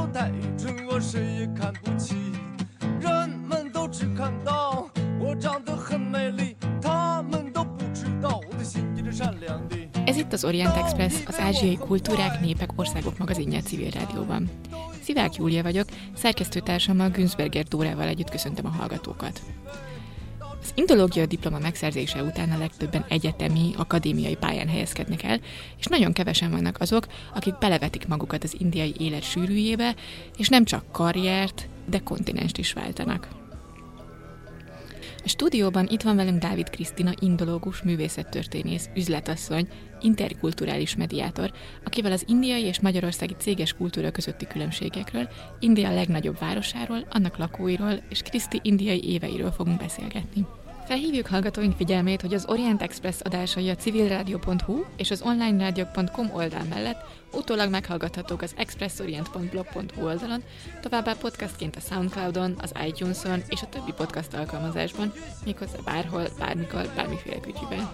[0.00, 2.14] 手太蠢，我谁也看不起。
[3.00, 4.88] 人们都只看到
[5.18, 9.76] 我长得很美丽，他们都不知道我的心也是善良的。
[10.06, 14.50] Ez itt az Orient Express, az ázsiai kultúrák, népek, országok magazinja civil rádióban.
[15.02, 19.40] Szivák Júlia vagyok, szerkesztőtársammal Günzberger Dórával együtt köszöntöm a hallgatókat.
[20.75, 25.39] Indológia diploma megszerzése után a legtöbben egyetemi, akadémiai pályán helyezkednek el,
[25.77, 29.95] és nagyon kevesen vannak azok, akik belevetik magukat az indiai élet sűrűjébe,
[30.37, 33.27] és nem csak karriert, de kontinenst is váltanak.
[35.23, 39.67] A stúdióban itt van velünk Dávid Krisztina, indológus, művészettörténész, üzletasszony,
[39.99, 41.51] interkulturális mediátor,
[41.85, 48.21] akivel az indiai és magyarországi céges kultúra közötti különbségekről, India legnagyobb városáról, annak lakóiról és
[48.21, 50.45] Kriszti indiai éveiről fogunk beszélgetni.
[50.91, 57.05] Felhívjuk hallgatóink figyelmét, hogy az Orient Express adásai a civilradio.hu és az onlineradio.com oldal mellett
[57.33, 60.43] utólag meghallgathatók az expressorient.blog.hu oldalon,
[60.81, 65.13] továbbá podcastként a Soundcloudon, az iTunes-on és a többi podcast alkalmazásban,
[65.45, 67.89] méghozzá bárhol, bármikor, bármiféle kütyűben.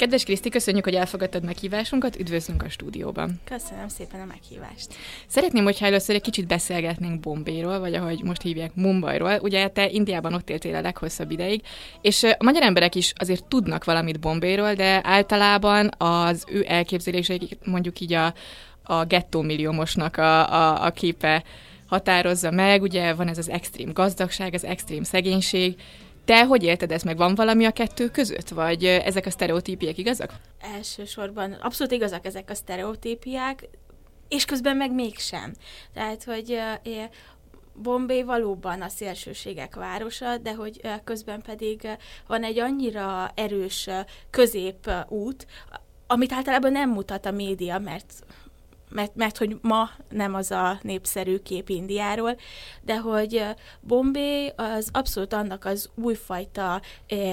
[0.00, 3.40] 'Kedves Kriszti, köszönjük, hogy elfogadtad meghívásunkat, üdvözlünk a stúdióban.
[3.44, 4.94] Köszönöm szépen a meghívást.
[5.26, 9.38] Szeretném, hogyha először egy kicsit beszélgetnénk Bombéról, vagy ahogy most hívják, Mumbairól.
[9.42, 11.62] Ugye te Indiában ott éltél a leghosszabb ideig,
[12.00, 18.00] és a magyar emberek is azért tudnak valamit Bombéról, de általában az ő elképzeléseik mondjuk
[18.00, 18.34] így a,
[18.82, 21.44] a gettó milliómosnak a, a, a képe
[21.86, 25.74] határozza meg, ugye van ez az extrém gazdagság, az extrém szegénység,
[26.30, 27.16] te hogy élted ezt meg?
[27.16, 28.48] Van valami a kettő között?
[28.48, 30.32] Vagy ezek a sztereotípiák igazak?
[30.76, 33.68] Elsősorban abszolút igazak ezek a sztereotípiák,
[34.28, 35.52] és közben meg mégsem.
[35.94, 36.58] Tehát, hogy
[37.74, 41.88] Bombay valóban a szélsőségek városa, de hogy közben pedig
[42.26, 43.88] van egy annyira erős
[44.30, 45.46] középút,
[46.06, 48.12] amit általában nem mutat a média, mert
[48.90, 52.36] mert, mert hogy ma nem az a népszerű kép Indiáról,
[52.82, 53.44] de hogy
[53.80, 56.80] Bombay az abszolút annak az újfajta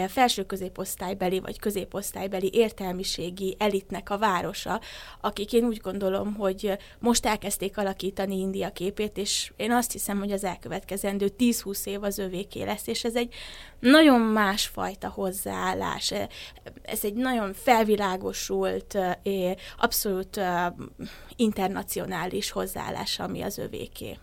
[0.07, 4.81] felső középosztálybeli vagy középosztálybeli értelmiségi elitnek a városa,
[5.22, 10.31] akik én úgy gondolom, hogy most elkezdték alakítani India képét, és én azt hiszem, hogy
[10.31, 13.34] az elkövetkezendő 10-20 év az övéké lesz, és ez egy
[13.80, 16.14] nagyon másfajta hozzáállás.
[16.82, 18.98] Ez egy nagyon felvilágosult,
[19.78, 20.40] abszolút
[21.36, 24.18] internacionális hozzáállás, ami az övéké.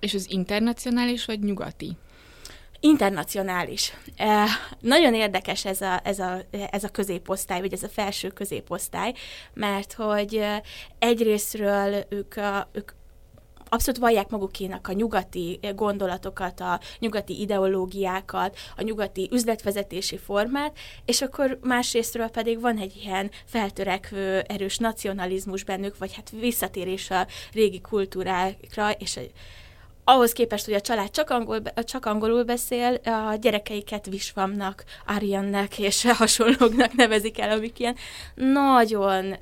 [0.00, 1.96] És az internacionális vagy nyugati?
[2.80, 3.92] Internacionális.
[4.16, 4.48] Eh,
[4.80, 9.14] nagyon érdekes ez a, ez, a, ez a középosztály, vagy ez a felső középosztály,
[9.54, 10.44] mert hogy
[10.98, 12.34] egyrésztről ők,
[12.72, 12.90] ők
[13.68, 21.58] abszolút vallják magukénak a nyugati gondolatokat, a nyugati ideológiákat, a nyugati üzletvezetési formát, és akkor
[21.62, 28.90] másrésztről pedig van egy ilyen feltörekvő erős nacionalizmus bennük, vagy hát visszatérés a régi kultúrákra,
[28.90, 29.16] és
[30.08, 36.04] ahhoz képest, hogy a család csak, angol, csak angolul beszél, a gyerekeiket Visvamnak, Aryannek és
[36.18, 37.96] hasonlóknak nevezik el, amik ilyen
[38.34, 39.38] nagyon uh,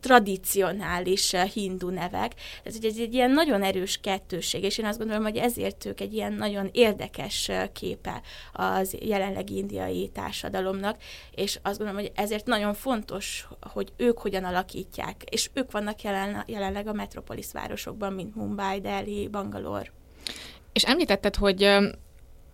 [0.00, 2.32] tradicionális uh, hindu nevek.
[2.64, 6.14] Ez ugye egy ilyen nagyon erős kettőség, és én azt gondolom, hogy ezért ők egy
[6.14, 8.20] ilyen nagyon érdekes uh, képe
[8.52, 10.96] az jelenlegi indiai társadalomnak,
[11.34, 16.42] és azt gondolom, hogy ezért nagyon fontos, hogy ők hogyan alakítják, és ők vannak jelen,
[16.46, 19.89] jelenleg a metropolis városokban, mint Mumbai, Delhi, Bangalore.
[20.72, 21.78] És említetted, hogy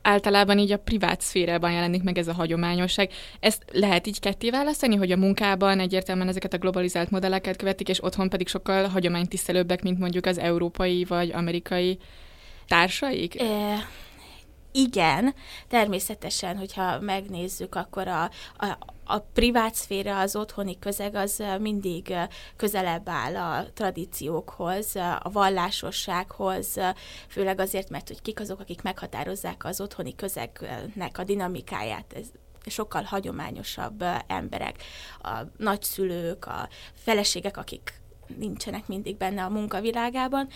[0.07, 3.11] általában így a privát szférában jelenik meg ez a hagyományosság.
[3.41, 8.03] Ezt lehet így ketté választani, hogy a munkában egyértelműen ezeket a globalizált modelleket követik, és
[8.03, 11.99] otthon pedig sokkal hagyománytisztelőbbek, mint mondjuk az európai vagy amerikai
[12.69, 13.41] társaik?
[13.41, 13.77] E,
[14.73, 15.35] igen,
[15.69, 22.15] természetesen, hogyha megnézzük, akkor a, a, a privát szféra, az otthoni közeg az mindig
[22.57, 26.77] közelebb áll a tradíciókhoz, a vallásossághoz,
[27.29, 32.13] főleg azért, mert hogy kik azok, akik meghatározzák az otthoni közegnek a dinamikáját.
[32.17, 32.27] Ez
[32.67, 34.83] sokkal hagyományosabb emberek,
[35.23, 38.01] a nagyszülők, a feleségek, akik
[38.39, 40.49] nincsenek mindig benne a munkavilágában,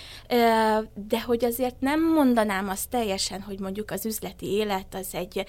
[0.94, 5.44] de hogy azért nem mondanám azt teljesen, hogy mondjuk az üzleti élet az egy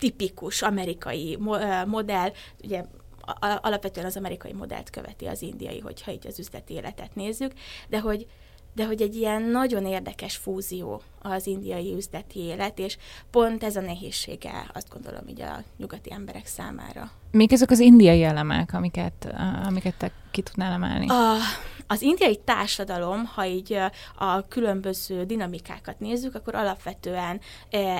[0.00, 1.38] tipikus amerikai
[1.86, 2.32] modell,
[2.64, 2.84] ugye
[3.40, 7.52] alapvetően az amerikai modellt követi az indiai, hogyha így az üzleti életet nézzük,
[7.88, 8.26] de hogy
[8.74, 12.96] de hogy egy ilyen nagyon érdekes fúzió az indiai üzleti élet, és
[13.30, 17.10] pont ez a nehézsége, azt gondolom, így a nyugati emberek számára.
[17.30, 21.08] Még ezek az indiai elemek, amiket, amiket te ki tudnál emelni?
[21.08, 21.34] A,
[21.86, 23.78] az indiai társadalom, ha így
[24.18, 27.40] a különböző dinamikákat nézzük, akkor alapvetően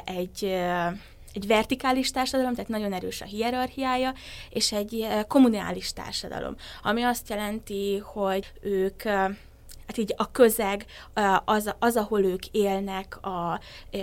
[0.05, 0.57] egy
[1.33, 4.15] egy vertikális társadalom, tehát nagyon erős a hierarchiája,
[4.51, 9.03] és egy kommunális társadalom, ami azt jelenti, hogy ők
[9.91, 10.87] hát így a közeg,
[11.45, 13.53] az, az ahol ők élnek, a,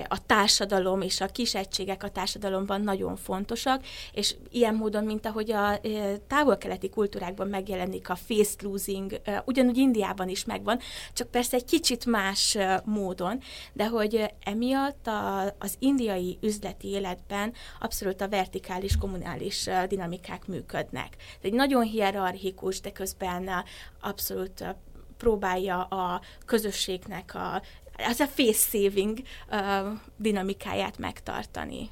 [0.07, 5.51] a társadalom és a kis egységek a társadalomban nagyon fontosak, és ilyen módon, mint ahogy
[5.51, 5.79] a
[6.27, 10.79] távol-keleti kultúrákban megjelenik a face losing, ugyanúgy Indiában is megvan,
[11.13, 13.39] csak persze egy kicsit más módon,
[13.73, 21.15] de hogy emiatt a, az indiai üzleti életben abszolút a vertikális, kommunális dinamikák működnek.
[21.41, 23.49] Egy nagyon hierarchikus, de közben
[24.01, 24.75] abszolút
[25.17, 27.61] próbálja a közösségnek a,
[28.09, 29.17] az a face saving
[29.51, 29.59] uh,
[30.17, 31.89] dinamikáját megtartani.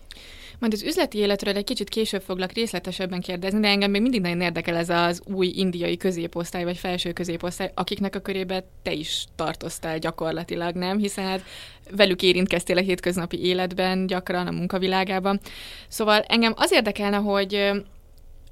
[0.59, 4.41] Majd az üzleti életről egy kicsit később foglak részletesebben kérdezni, de engem még mindig nagyon
[4.41, 9.99] érdekel ez az új indiai középosztály, vagy felső középosztály, akiknek a körébe te is tartoztál
[9.99, 10.97] gyakorlatilag, nem?
[10.97, 11.43] Hiszen hát
[11.91, 15.39] velük érintkeztél a hétköznapi életben, gyakran a munkavilágában.
[15.87, 17.71] Szóval engem az érdekelne, hogy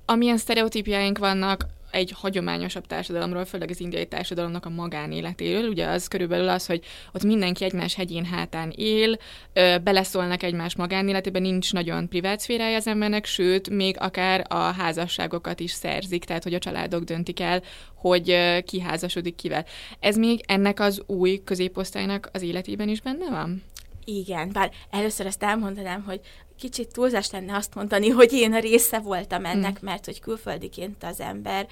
[0.05, 5.69] amilyen sztereotípiáink vannak egy hagyományosabb társadalomról, főleg az indiai társadalomnak a magánéletéről.
[5.69, 9.17] Ugye az körülbelül az, hogy ott mindenki egymás hegyén hátán él,
[9.83, 15.71] beleszólnak egymás magánéletébe, nincs nagyon privát szférája az embernek, sőt, még akár a házasságokat is
[15.71, 17.61] szerzik, tehát hogy a családok döntik el,
[17.95, 18.35] hogy
[18.65, 19.65] ki házasodik kivel.
[19.99, 23.63] Ez még ennek az új középosztálynak az életében is benne van?
[24.05, 26.19] Igen, bár először ezt elmondanám, hogy
[26.57, 29.85] kicsit túlzás lenne azt mondani, hogy én a része voltam ennek, mm.
[29.85, 31.67] mert hogy külföldiként az ember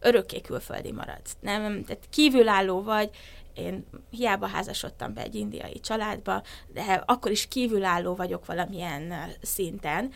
[0.00, 1.20] örökké külföldi marad.
[1.40, 3.10] Nem, tehát kívülálló vagy,
[3.54, 6.42] én hiába házasodtam be egy indiai családba,
[6.72, 10.12] de akkor is kívülálló vagyok valamilyen szinten.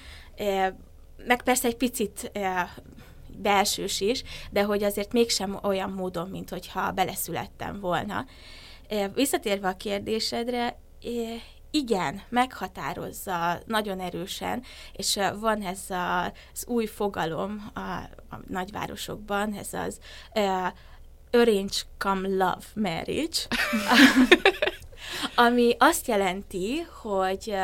[1.27, 2.33] Meg persze egy picit
[3.37, 8.27] belsős is, de hogy azért mégsem olyan módon, mint hogyha beleszülettem volna.
[9.15, 10.79] Visszatérve a kérdésedre,
[11.75, 14.63] igen, meghatározza nagyon erősen,
[14.93, 17.81] és van ez a, az új fogalom a,
[18.31, 19.99] a nagyvárosokban, ez az
[20.35, 20.67] uh,
[21.31, 23.39] arrange come love marriage,
[25.47, 27.55] ami azt jelenti, hogy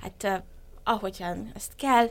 [0.00, 0.42] hát
[0.84, 2.08] ahogyan ezt kell,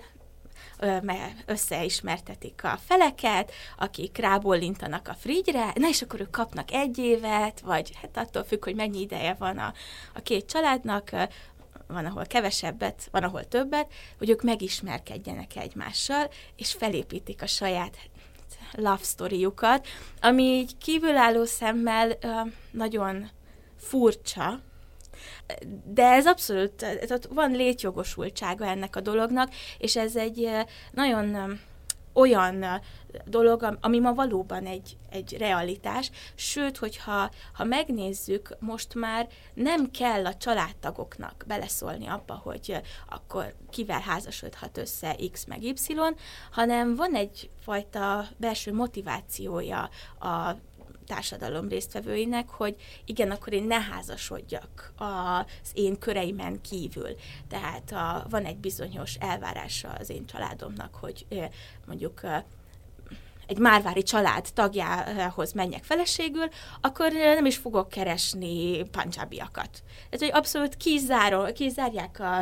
[1.46, 7.92] összeismertetik a feleket, akik rábólintanak a frigyre, na és akkor ők kapnak egy évet, vagy
[8.02, 9.74] hát attól függ, hogy mennyi ideje van a,
[10.14, 11.10] a két családnak,
[11.88, 17.98] van, ahol kevesebbet, van, ahol többet, hogy ők megismerkedjenek egymással, és felépítik a saját
[18.72, 19.88] love storyukat,
[20.22, 22.18] ami így kívülálló szemmel
[22.72, 23.30] nagyon
[23.78, 24.60] furcsa,
[25.86, 26.86] de ez abszolút,
[27.30, 30.50] van létjogosultsága ennek a dolognak, és ez egy
[30.92, 31.60] nagyon
[32.14, 32.82] olyan
[33.26, 40.26] dolog, ami ma valóban egy, egy realitás, sőt, hogyha ha megnézzük, most már nem kell
[40.26, 45.76] a családtagoknak beleszólni abba, hogy akkor kivel házasodhat össze X meg Y,
[46.52, 49.90] hanem van egyfajta belső motivációja
[50.20, 50.56] a
[51.12, 52.76] társadalom résztvevőinek, hogy
[53.06, 57.16] igen, akkor én ne házasodjak az én köreimen kívül.
[57.50, 61.26] Tehát a, van egy bizonyos elvárása az én családomnak, hogy
[61.88, 62.22] mondjuk
[63.48, 66.48] egy márvári család tagjához menjek feleségül,
[66.82, 69.84] akkor nem is fogok keresni pancsábiakat.
[70.10, 72.42] Ez, hogy abszolút kizáró, kizárják a,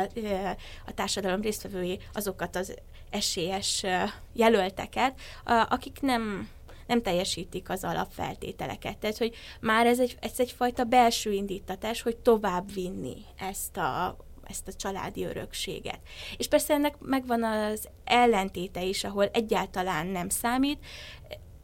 [0.86, 2.74] a társadalom résztvevői azokat az
[3.10, 3.84] esélyes
[4.32, 5.20] jelölteket,
[5.68, 6.48] akik nem
[6.90, 8.98] nem teljesítik az alapfeltételeket.
[8.98, 14.16] Tehát, hogy már ez, egy, ez egyfajta belső indítatás, hogy tovább vinni ezt a,
[14.48, 16.00] ezt a családi örökséget.
[16.36, 20.78] És persze ennek megvan az ellentéte is, ahol egyáltalán nem számít.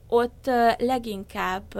[0.08, 1.74] Ott leginkább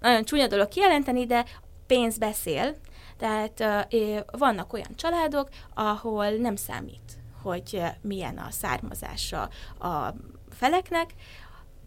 [0.00, 1.44] nagyon csúnya dolog kijelenteni, de
[1.86, 2.76] pénz beszél,
[3.16, 3.88] tehát
[4.30, 10.14] vannak olyan családok, ahol nem számít, hogy milyen a származása a
[10.50, 11.14] feleknek,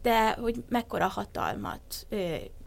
[0.01, 2.07] de hogy mekkora hatalmat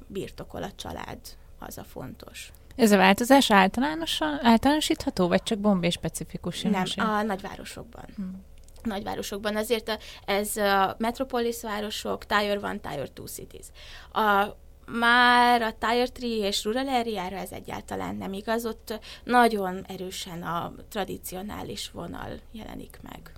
[0.07, 1.19] birtokol a család,
[1.59, 2.53] az a fontos.
[2.77, 6.63] Ez a változás általánosan, általánosítható, vagy csak bombé specifikus?
[6.63, 8.05] Nem, a nagyvárosokban.
[8.17, 8.43] Hmm.
[8.83, 9.57] Nagyvárosokban.
[9.57, 13.67] Azért ez a metropolis városok, Tier 1, Tier 2 cities.
[14.13, 20.43] A, már a Tier 3 és Rural area ez egyáltalán nem igaz, ott nagyon erősen
[20.43, 23.33] a tradicionális vonal jelenik meg.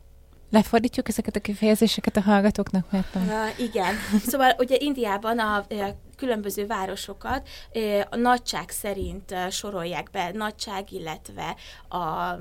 [0.51, 3.29] Lefordítjuk ezeket a kifejezéseket a hallgatóknak, mert nem.
[3.29, 3.95] Uh, igen.
[4.27, 7.49] Szóval ugye Indiában a, a különböző városokat
[8.11, 11.57] a nagyság szerint sorolják be, nagyság, illetve
[11.89, 12.37] a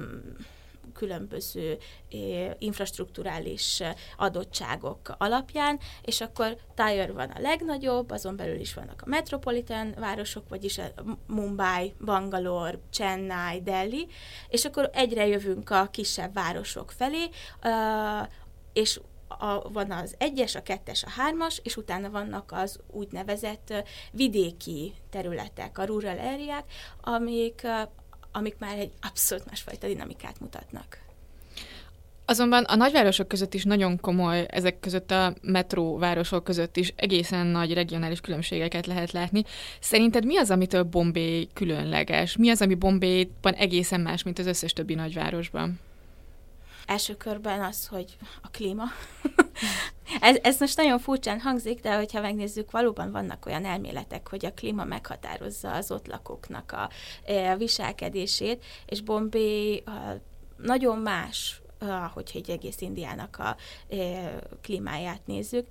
[0.96, 1.78] különböző
[2.58, 3.82] infrastruktúrális
[4.18, 10.50] adottságok alapján, és akkor Tyre van a legnagyobb, azon belül is vannak a metropolitan városok,
[10.50, 10.84] vagyis a
[11.28, 14.08] Mumbai, Bangalore, Chennai, Delhi,
[14.50, 17.30] és akkor egyre jövünk a kisebb városok felé,
[18.74, 23.74] és a, van az egyes, a kettes, a hármas, és utána vannak az úgynevezett
[24.12, 26.66] vidéki területek, a rural area
[27.02, 27.68] amik,
[28.36, 30.98] amik már egy abszolút másfajta dinamikát mutatnak.
[32.26, 37.74] Azonban a nagyvárosok között is nagyon komoly, ezek között a metróvárosok között is egészen nagy
[37.74, 39.44] regionális különbségeket lehet látni.
[39.80, 42.38] Szerinted mi az, amitől Bombay különleges?
[42.38, 45.80] Mi az, ami Bombayban egészen más, mint az összes többi nagyvárosban?
[46.86, 48.84] első körben az, hogy a klíma.
[50.20, 54.54] Ez, ez most nagyon furcsán hangzik, de hogyha megnézzük, valóban vannak olyan elméletek, hogy a
[54.54, 56.90] klíma meghatározza az ott lakóknak a,
[57.52, 59.84] a viselkedését, és Bombay
[60.58, 61.62] nagyon más
[62.14, 63.56] hogyha egy egész Indiának a
[63.96, 65.66] e, klímáját nézzük.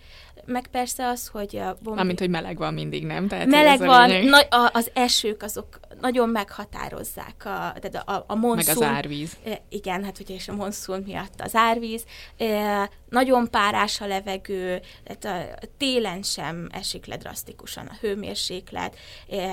[0.44, 1.94] Meg persze az, hogy a Bombay...
[1.94, 3.28] Mármint, hogy meleg van mindig, nem?
[3.28, 8.74] Tehát meleg van, na, a, az esők azok nagyon meghatározzák a, tehát a, a monszun.
[8.78, 9.36] Meg az árvíz.
[9.44, 12.04] E, igen, hát ugye és a monszun miatt az árvíz.
[12.36, 18.96] E, nagyon párás a levegő, tehát a, télen sem esik le drasztikusan a hőmérséklet,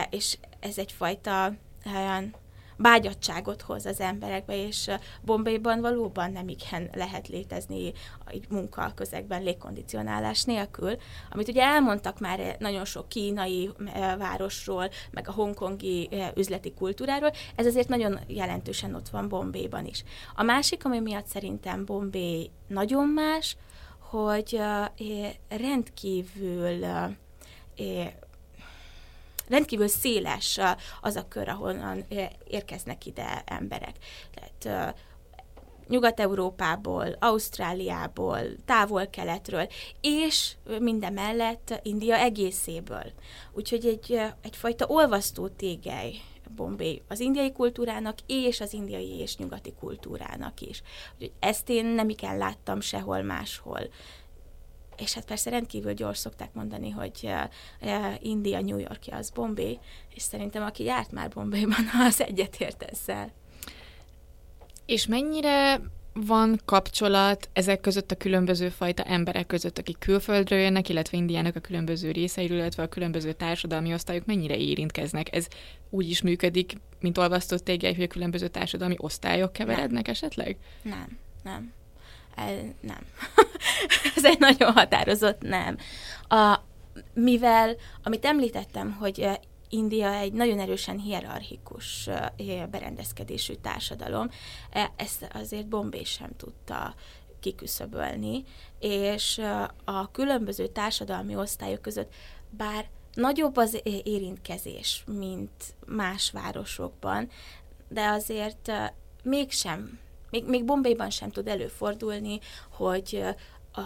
[0.10, 1.54] és ez egyfajta
[1.96, 2.36] olyan
[2.82, 4.90] bágyadságot hoz az emberekbe, és
[5.22, 7.92] Bombayban valóban nem igen lehet létezni
[8.28, 10.96] egy munkaközegben légkondicionálás nélkül,
[11.30, 13.70] amit ugye elmondtak már nagyon sok kínai
[14.18, 20.04] városról, meg a hongkongi üzleti kultúráról, ez azért nagyon jelentősen ott van Bombayban is.
[20.36, 23.58] A másik, ami miatt szerintem Bombay nagyon más,
[24.00, 24.60] hogy
[25.50, 26.86] rendkívül
[29.52, 30.60] rendkívül széles
[31.02, 32.06] az a kör, ahonnan
[32.48, 33.96] érkeznek ide emberek.
[34.34, 34.96] Tehát
[35.88, 39.68] Nyugat-Európából, Ausztráliából, távol-keletről,
[40.02, 43.12] és minden mellett India egészéből.
[43.54, 46.14] Úgyhogy egy, egyfajta olvasztó tégely
[46.56, 50.82] Bombay az indiai kultúrának, és az indiai és nyugati kultúrának is.
[51.14, 53.90] Úgyhogy ezt én nem igen láttam sehol máshol
[55.02, 57.30] és hát persze rendkívül gyors szokták mondani, hogy
[57.82, 59.80] uh, India, New Yorkja az Bombay,
[60.16, 63.32] és szerintem aki járt már Bombayban, az egyetért ezzel.
[64.86, 65.82] És mennyire
[66.14, 71.60] van kapcsolat ezek között a különböző fajta emberek között, akik külföldről jönnek, illetve Indiának a
[71.60, 75.36] különböző részeiről, illetve a különböző társadalmi osztályok mennyire érintkeznek?
[75.36, 75.48] Ez
[75.90, 80.12] úgy is működik, mint olvasztott tégely, hogy a különböző társadalmi osztályok keverednek nem.
[80.12, 80.58] esetleg?
[80.82, 81.74] Nem, nem.
[82.82, 83.06] Nem.
[84.16, 85.78] Ez egy nagyon határozott nem.
[86.28, 86.60] A,
[87.14, 92.10] mivel, amit említettem, hogy India egy nagyon erősen hierarchikus
[92.72, 94.30] berendezkedésű társadalom,
[94.96, 96.96] ezt azért Bombay sem tudta
[97.40, 98.44] kiküszöbölni,
[98.80, 99.42] és
[99.84, 102.14] a különböző társadalmi osztályok között,
[102.50, 107.30] bár nagyobb az érintkezés, mint más városokban,
[107.88, 108.72] de azért
[109.24, 110.00] mégsem
[110.32, 112.40] még, még Bombayban sem tud előfordulni,
[112.72, 113.24] hogy
[113.74, 113.82] a,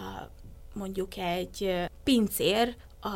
[0.74, 3.10] mondjuk egy pincér a,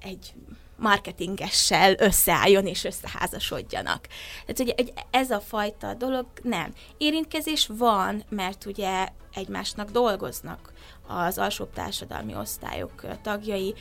[0.00, 0.34] egy
[0.76, 4.06] marketingessel összeálljon és összeházasodjanak.
[4.40, 6.74] Tehát ugye egy, ez a fajta dolog nem.
[6.98, 10.72] Érintkezés van, mert ugye egymásnak dolgoznak
[11.06, 13.74] az alsóbb társadalmi osztályok tagjai,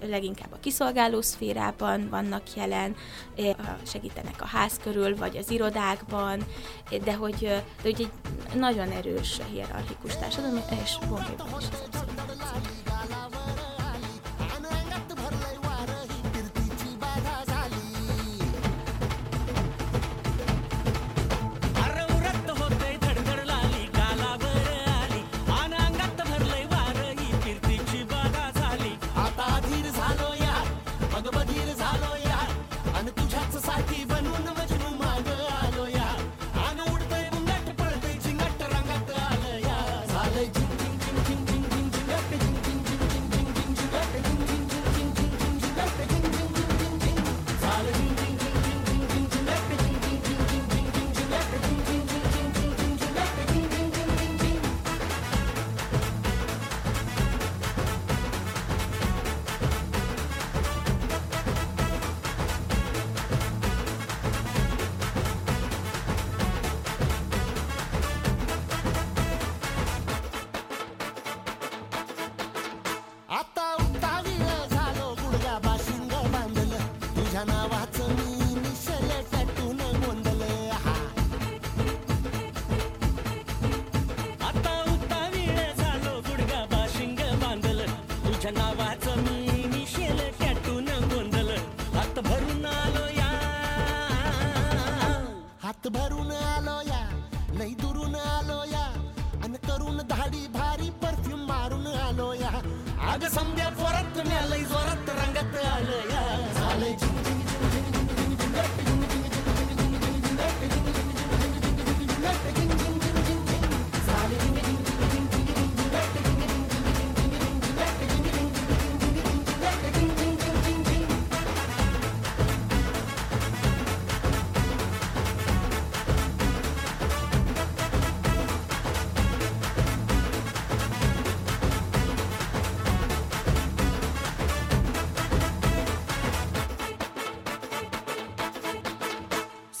[0.00, 2.96] leginkább a kiszolgáló szférában vannak jelen,
[3.86, 6.44] segítenek a ház körül, vagy az irodákban,
[7.04, 8.10] de hogy, de hogy egy
[8.54, 13.71] nagyon erős hierarchikus társadalom, és Bombayban is ez abszolút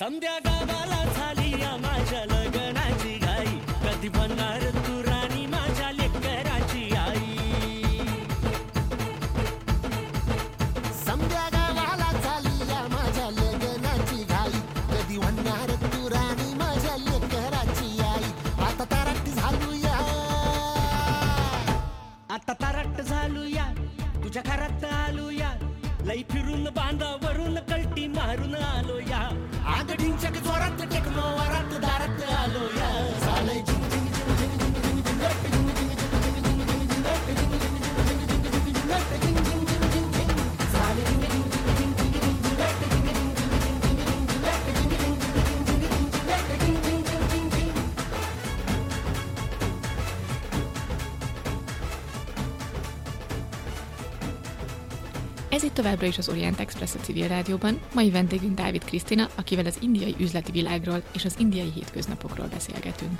[0.02, 3.58] संध्या गावाला झाली या माझ्या लग्नाची घाई.
[3.84, 4.62] कधी बनणार
[55.82, 57.80] továbbra is az Orient Express a civil rádióban.
[57.94, 63.18] Mai vendégünk Dávid Krisztina, akivel az indiai üzleti világról és az indiai hétköznapokról beszélgetünk.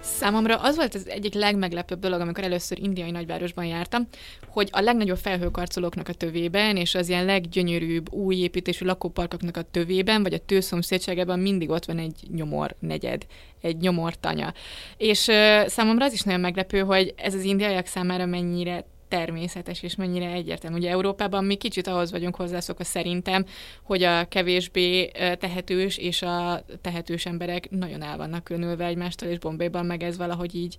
[0.00, 4.06] Számomra az volt az egyik legmeglepőbb dolog, amikor először indiai nagyvárosban jártam,
[4.48, 10.22] hogy a legnagyobb felhőkarcolóknak a tövében, és az ilyen leggyönyörűbb új építésű lakóparkoknak a tövében,
[10.22, 13.26] vagy a tőszomszédságában mindig ott van egy nyomor negyed,
[13.60, 14.52] egy nyomor tanya.
[14.96, 19.96] És uh, számomra az is nagyon meglepő, hogy ez az indiaiak számára mennyire természetes, és
[19.96, 20.76] mennyire egyértelmű.
[20.76, 23.46] Ugye Európában mi kicsit ahhoz vagyunk hozzászokva szerintem,
[23.82, 25.06] hogy a kevésbé
[25.38, 30.54] tehetős és a tehetős emberek nagyon el vannak különülve egymástól, és Bombayban meg ez valahogy
[30.54, 30.78] így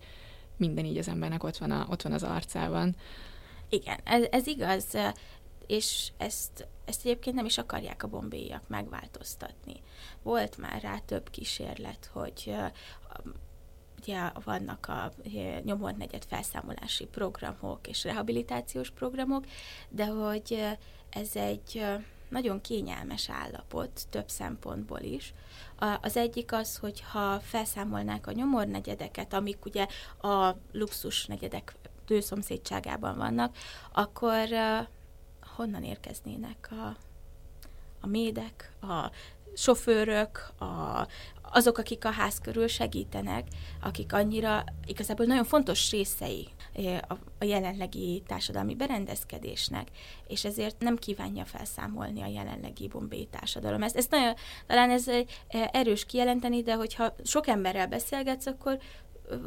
[0.57, 2.95] minden így az embernek ott van, a, ott van az arcában.
[3.69, 4.97] Igen, ez, ez igaz,
[5.67, 9.75] és ezt, ezt egyébként nem is akarják a bombéiak megváltoztatni.
[10.23, 12.55] Volt már rá több kísérlet, hogy
[14.01, 15.11] ugye vannak a
[15.63, 19.45] nyomornegyed felszámolási programok és rehabilitációs programok,
[19.89, 20.65] de hogy
[21.09, 21.85] ez egy
[22.29, 25.33] nagyon kényelmes állapot több szempontból is.
[26.01, 29.87] Az egyik az, hogy ha felszámolnák a nyomornegyedeket, amik ugye
[30.21, 33.55] a luxus negyedek tőszomszédságában vannak,
[33.91, 34.47] akkor
[35.55, 36.95] honnan érkeznének a,
[37.99, 39.11] a médek, a
[39.53, 41.07] sofőrök, a,
[41.51, 43.47] azok, akik a ház körül segítenek,
[43.81, 46.99] akik annyira igazából nagyon fontos részei eh,
[47.39, 49.87] a jelenlegi társadalmi berendezkedésnek,
[50.27, 53.83] és ezért nem kívánja felszámolni a jelenlegi bombé társadalom.
[53.83, 54.33] Ezt, ezt nagyon,
[54.67, 55.25] talán ez eh,
[55.71, 58.79] erős kijelenteni, de hogyha sok emberrel beszélgetsz, akkor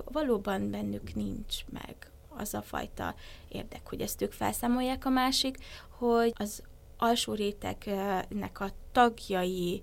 [0.04, 1.96] valóban bennük nincs meg
[2.36, 3.14] az a fajta
[3.48, 5.04] érdek, hogy ezt ők felszámolják.
[5.04, 5.56] A másik,
[5.98, 6.62] hogy az
[6.98, 9.82] alsó rétegnek a tagjai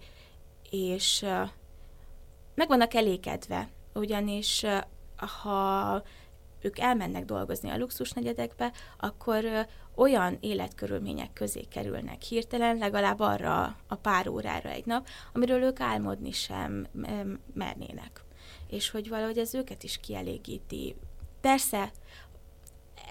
[0.69, 1.25] és
[2.55, 4.65] meg vannak elégedve, ugyanis
[5.43, 6.03] ha
[6.61, 14.27] ők elmennek dolgozni a luxusnegyedekbe, akkor olyan életkörülmények közé kerülnek hirtelen, legalább arra a pár
[14.27, 16.87] órára egy nap, amiről ők álmodni sem
[17.53, 18.23] mernének.
[18.67, 20.95] És hogy valahogy ez őket is kielégíti.
[21.41, 21.91] Persze,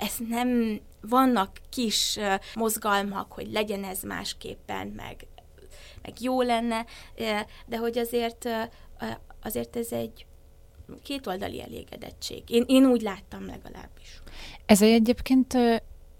[0.00, 2.18] ez nem, vannak kis
[2.54, 5.26] mozgalmak, hogy legyen ez másképpen, meg,
[6.02, 6.84] meg jó lenne,
[7.66, 8.48] de hogy azért
[9.42, 10.26] azért ez egy
[11.02, 12.42] kétoldali elégedettség.
[12.46, 14.22] Én, én úgy láttam legalábbis.
[14.66, 15.56] Ez egy egyébként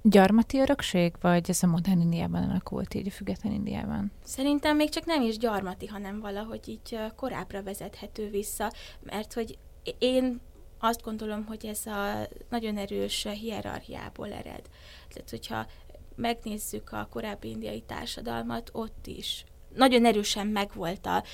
[0.03, 4.13] gyarmati örökség, vagy ez a modern Indiában alakult így, független Indiában?
[4.25, 9.59] Szerintem még csak nem is gyarmati, hanem valahogy így korábbra vezethető vissza, mert hogy
[9.99, 10.41] én
[10.81, 14.63] azt gondolom, hogy ez a nagyon erős hierarchiából ered.
[15.09, 15.67] Tehát, hogyha
[16.15, 21.25] megnézzük a korábbi indiai társadalmat, ott is nagyon erősen megvolt a,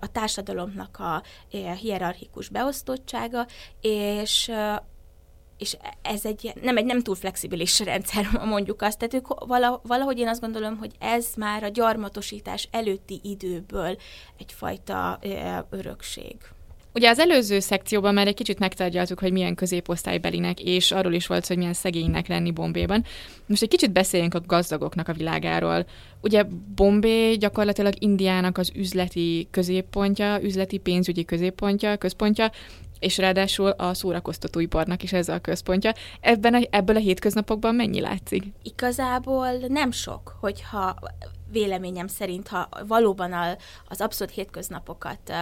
[0.00, 1.14] a társadalomnak a,
[1.50, 3.46] a hierarchikus beosztottsága,
[3.80, 4.52] és
[5.58, 8.98] és ez egy nem egy nem túl flexibilis rendszer, mondjuk azt.
[8.98, 9.26] Tehát ők
[9.82, 13.96] valahogy én azt gondolom, hogy ez már a gyarmatosítás előtti időből
[14.38, 15.18] egyfajta
[15.70, 16.36] örökség.
[16.96, 21.46] Ugye az előző szekcióban már egy kicsit megtárgyaltuk, hogy milyen középosztálybelinek, és arról is volt,
[21.46, 23.04] hogy milyen szegénynek lenni Bombéban.
[23.46, 25.86] Most egy kicsit beszéljünk a gazdagoknak a világáról.
[26.22, 32.50] Ugye Bombé gyakorlatilag Indiának az üzleti középpontja, üzleti pénzügyi középpontja, központja,
[32.98, 35.92] és ráadásul a szórakoztatóiparnak is ez a központja.
[36.20, 38.42] Ebben a, ebből a hétköznapokban mennyi látszik?
[38.62, 40.96] Igazából nem sok, hogyha
[41.56, 43.32] véleményem szerint, ha valóban
[43.88, 45.32] az abszolút hétköznapokat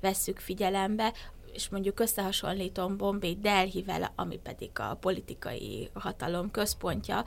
[0.00, 1.12] vesszük figyelembe,
[1.52, 7.24] és mondjuk összehasonlítom Bombay Delhivel, ami pedig a politikai hatalom központja,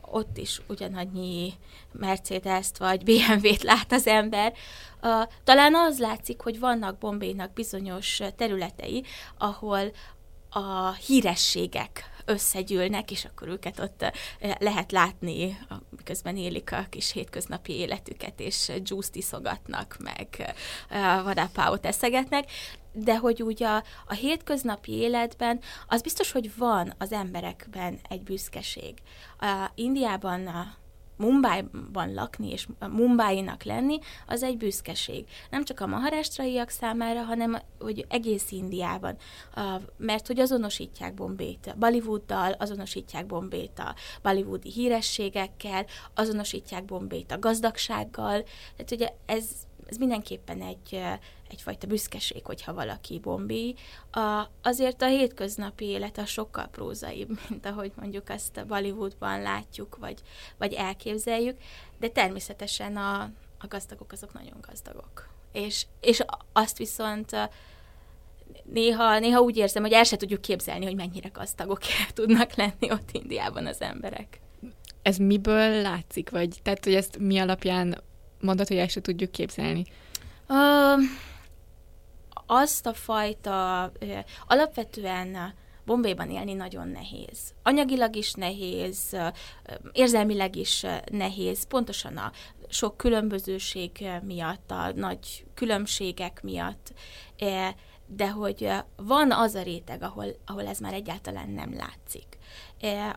[0.00, 1.52] ott is ugyanannyi
[1.92, 4.52] Mercedes-t vagy BMW-t lát az ember.
[5.44, 9.04] Talán az látszik, hogy vannak Bombaynak bizonyos területei,
[9.38, 9.92] ahol
[10.50, 14.12] a hírességek összegyűlnek, és akkor őket ott eh,
[14.58, 15.58] lehet látni,
[15.96, 20.54] miközben élik a kis hétköznapi életüket, és juice iszogatnak, meg
[21.24, 22.50] vadapáot eszegetnek,
[22.92, 28.94] de hogy úgy a, a hétköznapi életben az biztos, hogy van az emberekben egy büszkeség.
[29.38, 30.74] A Indiában a
[31.16, 35.24] Mumbai-ban lakni és Mumbai-nak lenni, az egy büszkeség.
[35.50, 39.16] Nem csak a maharástraiak számára, hanem hogy egész Indiában.
[39.96, 48.42] Mert hogy azonosítják Bombét Bollywooddal, azonosítják Bombét a bollywoodi hírességekkel, azonosítják Bombét a gazdagsággal.
[48.76, 49.44] Tehát ugye ez,
[49.86, 51.00] ez mindenképpen egy,
[51.54, 53.74] egyfajta büszkeség, hogyha valaki bombi.
[54.10, 59.96] A, azért a hétköznapi élet a sokkal prózaibb, mint ahogy mondjuk azt a Bollywoodban látjuk,
[59.96, 60.18] vagy,
[60.58, 61.56] vagy elképzeljük,
[61.98, 63.20] de természetesen a,
[63.58, 65.28] a gazdagok azok nagyon gazdagok.
[65.52, 67.36] És, és azt viszont
[68.64, 71.80] néha, néha úgy érzem, hogy el se tudjuk képzelni, hogy mennyire gazdagok
[72.14, 74.40] tudnak lenni ott Indiában az emberek.
[75.02, 76.30] Ez miből látszik?
[76.30, 78.02] Vagy tehát, hogy ezt mi alapján
[78.40, 79.84] mondod, hogy el se tudjuk képzelni?
[80.48, 81.02] Uh,
[82.46, 83.92] azt a fajta,
[84.46, 85.54] alapvetően
[85.86, 87.54] Bombayban élni nagyon nehéz.
[87.62, 89.16] Anyagilag is nehéz,
[89.92, 92.32] érzelmileg is nehéz, pontosan a
[92.68, 96.92] sok különbözőség miatt, a nagy különbségek miatt,
[97.40, 97.68] uh,
[98.06, 102.38] de hogy van az a réteg, ahol, ahol ez már egyáltalán nem látszik,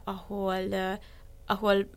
[0.03, 0.63] ahol,
[1.45, 1.89] ahol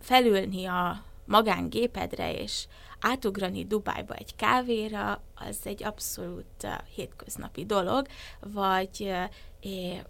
[0.00, 2.66] felülni a magángépedre és
[3.00, 8.06] átugrani Dubájba egy kávéra, az egy abszolút hétköznapi dolog,
[8.40, 9.12] vagy
[9.60, 10.02] é,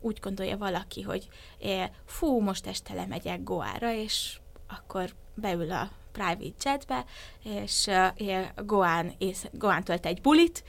[0.00, 4.38] úgy gondolja valaki, hogy é, fú, most este lemegyek Goára, és
[4.68, 7.04] akkor beül a private jetbe,
[7.42, 10.64] és uh, Goán, és Goán tölt egy bulit,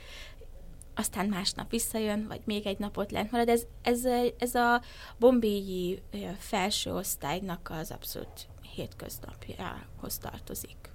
[0.95, 3.50] aztán másnap visszajön, vagy még egy napot lent marad.
[3.50, 4.06] Ez, ez,
[4.38, 4.82] ez a
[5.17, 6.02] bombéi
[6.38, 10.94] felső osztálynak az abszolút hétköznapjához tartozik.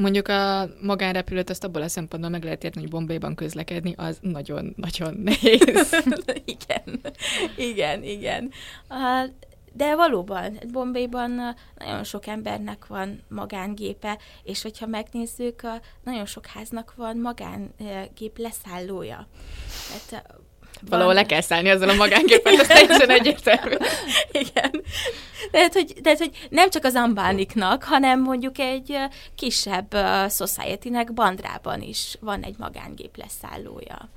[0.00, 5.14] Mondjuk a magánrepülőt azt abból a szempontból meg lehet érteni, hogy Bombayban közlekedni, az nagyon-nagyon
[5.24, 5.96] nehéz.
[6.54, 7.00] igen,
[7.56, 8.50] igen, igen.
[9.72, 11.30] De valóban, Bombayban
[11.78, 15.62] nagyon sok embernek van magángépe, és hogyha megnézzük,
[16.04, 19.28] nagyon sok háznak van magángép leszállója.
[20.08, 20.40] Tehát
[20.88, 23.74] Valahol le kell szállni azzal a magángépet, ez teljesen egyértelmű.
[24.32, 24.82] Igen.
[25.50, 28.96] Tehát hogy, tehát, hogy nem csak az ambániknak, hanem mondjuk egy
[29.34, 29.96] kisebb
[30.28, 34.10] society-nek Bandrában is van egy magángép leszállója.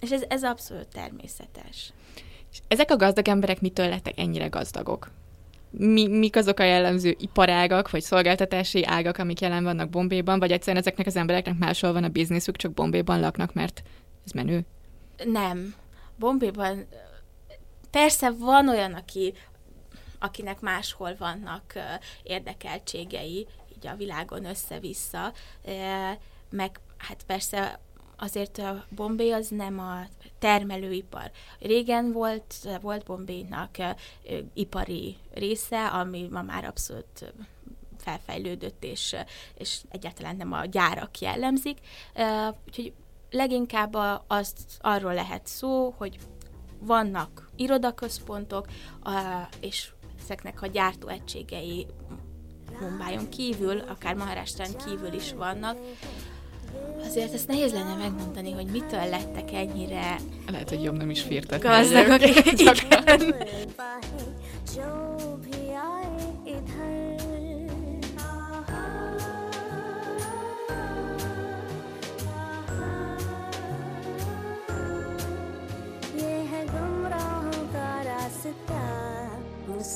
[0.00, 1.92] És ez, ez abszolút természetes.
[2.52, 5.10] És ezek a gazdag emberek mitől lettek ennyire gazdagok?
[5.70, 10.82] Mi, mik azok a jellemző iparágak, vagy szolgáltatási ágak, amik jelen vannak Bombéban, vagy egyszerűen
[10.82, 13.82] ezeknek az embereknek máshol van a bizniszük, csak Bombéban laknak, mert
[14.24, 14.66] ez menő?
[15.24, 15.74] Nem.
[16.18, 16.86] Bombéban
[17.90, 19.34] persze van olyan, aki,
[20.18, 21.72] akinek máshol vannak
[22.22, 25.32] érdekeltségei, így a világon össze-vissza,
[26.50, 27.80] meg hát persze
[28.16, 30.06] azért a Bombay az nem a
[30.38, 31.30] termelőipar.
[31.58, 33.76] Régen volt, volt Bombaynak
[34.54, 37.32] ipari része, ami ma már abszolút
[37.98, 39.16] felfejlődött, és,
[39.54, 41.78] és egyáltalán nem a gyárak jellemzik.
[42.66, 42.92] Úgyhogy
[43.36, 43.96] leginkább
[44.26, 46.18] azt arról lehet szó, hogy
[46.80, 48.66] vannak irodaközpontok,
[49.60, 49.90] és
[50.22, 51.86] ezeknek a gyártóegységei
[52.80, 55.76] Mumbájon kívül, akár Maharashtrán kívül is vannak.
[57.04, 60.16] Azért ezt nehéz lenne megmondani, hogy mitől lettek ennyire...
[60.50, 61.62] Lehet, hogy jobb nem is fértek.
[61.62, 62.20] Gazdagok,
[62.52, 62.74] igen.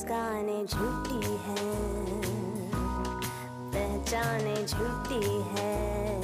[0.01, 1.65] मुस्काने झूठी है
[3.73, 6.20] पहचाने झूठी है।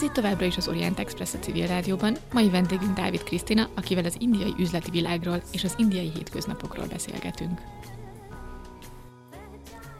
[0.00, 2.16] Ez itt továbbra is az Orient Express a civil rádióban.
[2.32, 7.60] Mai vendégünk Dávid Krisztina, akivel az indiai üzleti világról és az indiai hétköznapokról beszélgetünk.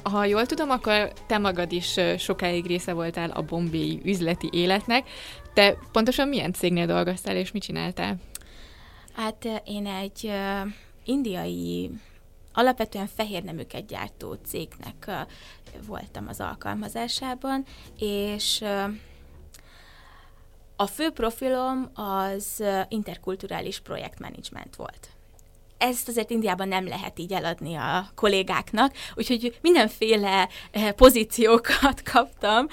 [0.03, 5.09] Ha jól tudom, akkor te magad is sokáig része voltál a bombéi üzleti életnek.
[5.55, 8.17] Te pontosan milyen cégnél dolgoztál, és mit csináltál?
[9.13, 10.33] Hát én egy
[11.05, 11.91] indiai,
[12.53, 15.11] alapvetően fehér neműket gyártó cégnek
[15.87, 17.65] voltam az alkalmazásában,
[17.99, 18.65] és
[20.81, 25.09] a fő profilom az interkulturális projektmenedzsment volt.
[25.79, 30.49] Ezt azért Indiában nem lehet így eladni a kollégáknak, úgyhogy mindenféle
[30.97, 32.67] pozíciókat kaptam,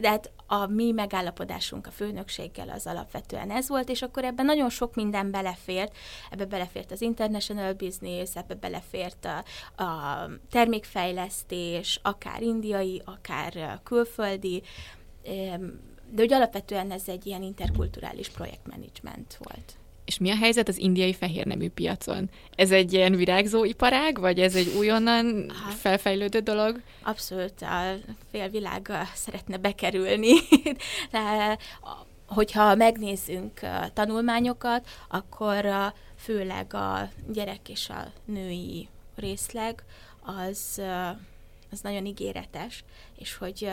[0.00, 4.70] de hát a mi megállapodásunk a főnökséggel az alapvetően ez volt, és akkor ebben nagyon
[4.70, 5.96] sok minden belefért.
[6.30, 14.62] Ebbe belefért az international business, ebbe belefért a, a termékfejlesztés, akár indiai, akár külföldi,
[16.10, 19.76] de hogy alapvetően ez egy ilyen interkulturális projektmenedzsment volt.
[20.04, 22.30] És mi a helyzet az indiai fehérnemű piacon?
[22.56, 26.80] Ez egy ilyen virágzó iparág, vagy ez egy újonnan Hát- felfejlődő dolog?
[27.02, 27.94] Abszolút a
[28.30, 30.32] félvilág szeretne bekerülni.
[31.10, 31.58] De,
[32.26, 33.60] hogyha megnézzünk
[33.92, 35.66] tanulmányokat, akkor
[36.16, 39.84] főleg a gyerek és a női részleg
[40.22, 40.82] az,
[41.70, 42.84] az nagyon ígéretes,
[43.18, 43.70] és hogy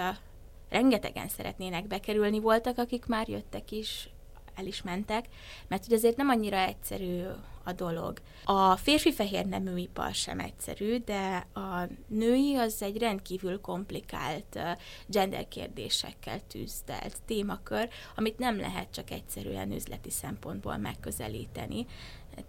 [0.69, 2.39] rengetegen szeretnének bekerülni.
[2.39, 4.10] Voltak, akik már jöttek is,
[4.56, 5.25] el is mentek,
[5.67, 7.23] mert hogy azért nem annyira egyszerű
[7.63, 8.19] a dolog.
[8.45, 14.60] A férfi fehér nemű ipar sem egyszerű, de a női az egy rendkívül komplikált
[15.08, 21.86] gender kérdésekkel tűzdelt témakör, amit nem lehet csak egyszerűen üzleti szempontból megközelíteni.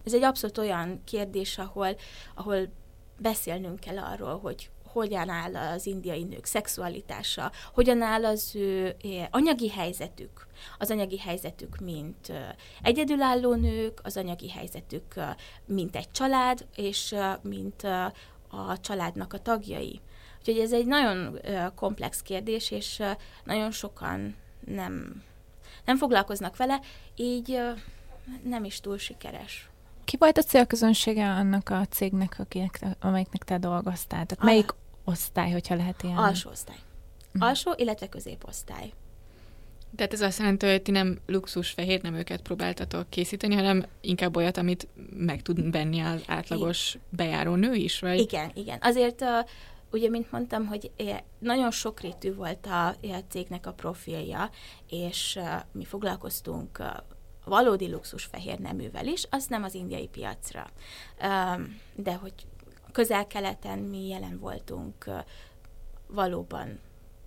[0.04, 1.96] Ez egy abszolút olyan kérdés, ahol,
[2.34, 2.68] ahol
[3.18, 8.96] beszélnünk kell arról, hogy hogyan áll az indiai nők szexualitása, hogyan áll az ő
[9.30, 10.46] anyagi helyzetük,
[10.78, 12.32] az anyagi helyzetük, mint
[12.82, 15.14] egyedülálló nők, az anyagi helyzetük,
[15.66, 17.82] mint egy család, és mint
[18.50, 20.00] a családnak a tagjai.
[20.38, 21.40] Úgyhogy ez egy nagyon
[21.74, 23.02] komplex kérdés, és
[23.44, 25.22] nagyon sokan nem,
[25.84, 26.80] nem foglalkoznak vele,
[27.16, 27.60] így
[28.44, 29.68] nem is túl sikeres.
[30.04, 34.26] Ki volt a célközönsége annak a cégnek, akinek te, amelyiknek te dolgoztál?
[34.26, 34.44] Tehát Ah.
[34.44, 34.70] melyik
[35.06, 36.16] osztály, hogyha lehet ilyen?
[36.16, 36.76] Alsó osztály.
[37.38, 38.92] Alsó, illetve középosztály.
[39.96, 44.56] Tehát ez azt jelenti, hogy ti nem luxus fehér neműket próbáltatok készíteni, hanem inkább olyat,
[44.56, 48.18] amit meg tud benni az átlagos bejáró nő is, vagy?
[48.18, 48.78] Igen, igen.
[48.80, 49.28] Azért, uh,
[49.92, 50.90] ugye, mint mondtam, hogy
[51.38, 54.50] nagyon sokrétű volt a, a cégnek a profilja,
[54.88, 56.86] és uh, mi foglalkoztunk uh,
[57.44, 60.70] valódi luxus fehér neművel is, az nem az indiai piacra.
[61.22, 62.34] Um, de hogy
[62.96, 65.10] közel-keleten mi jelen voltunk
[66.06, 66.80] valóban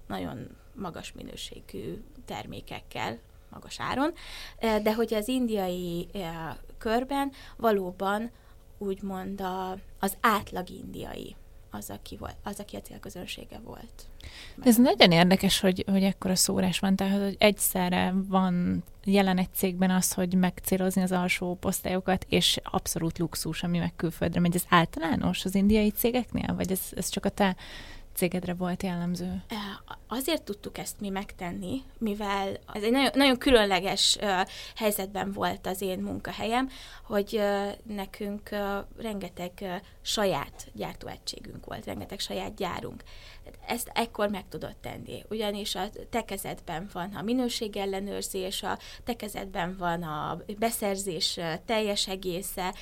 [0.08, 4.14] nagyon magas minőségű termékekkel, magas áron,
[4.60, 6.10] de hogy az indiai
[6.78, 8.32] körben valóban
[8.78, 11.36] úgymond a, az átlag indiai
[11.72, 14.08] az, aki, volt, az, aki a célközönsége volt.
[14.62, 19.90] Ez nagyon érdekes, hogy, hogy ekkora szórás van, tehát hogy egyszerre van jelen egy cégben
[19.90, 24.56] az, hogy megcélozni az alsó osztályokat, és abszolút luxus, ami meg külföldre megy.
[24.56, 27.56] Ez általános az indiai cégeknél, vagy ez, ez csak a te
[28.14, 29.44] cégedre volt jellemző?
[30.08, 34.18] Azért tudtuk ezt mi megtenni, mivel ez egy nagyon, nagyon különleges
[34.76, 36.70] helyzetben volt az én munkahelyem,
[37.04, 37.42] hogy
[37.84, 38.50] nekünk
[38.98, 43.04] rengeteg saját gyártóegységünk volt, rengeteg saját gyárunk.
[43.68, 49.76] Ezt ekkor meg tudod tenni, ugyanis a te kezedben van a minőségellenőrzés, a te kezedben
[49.78, 52.74] van a beszerzés teljes egésze,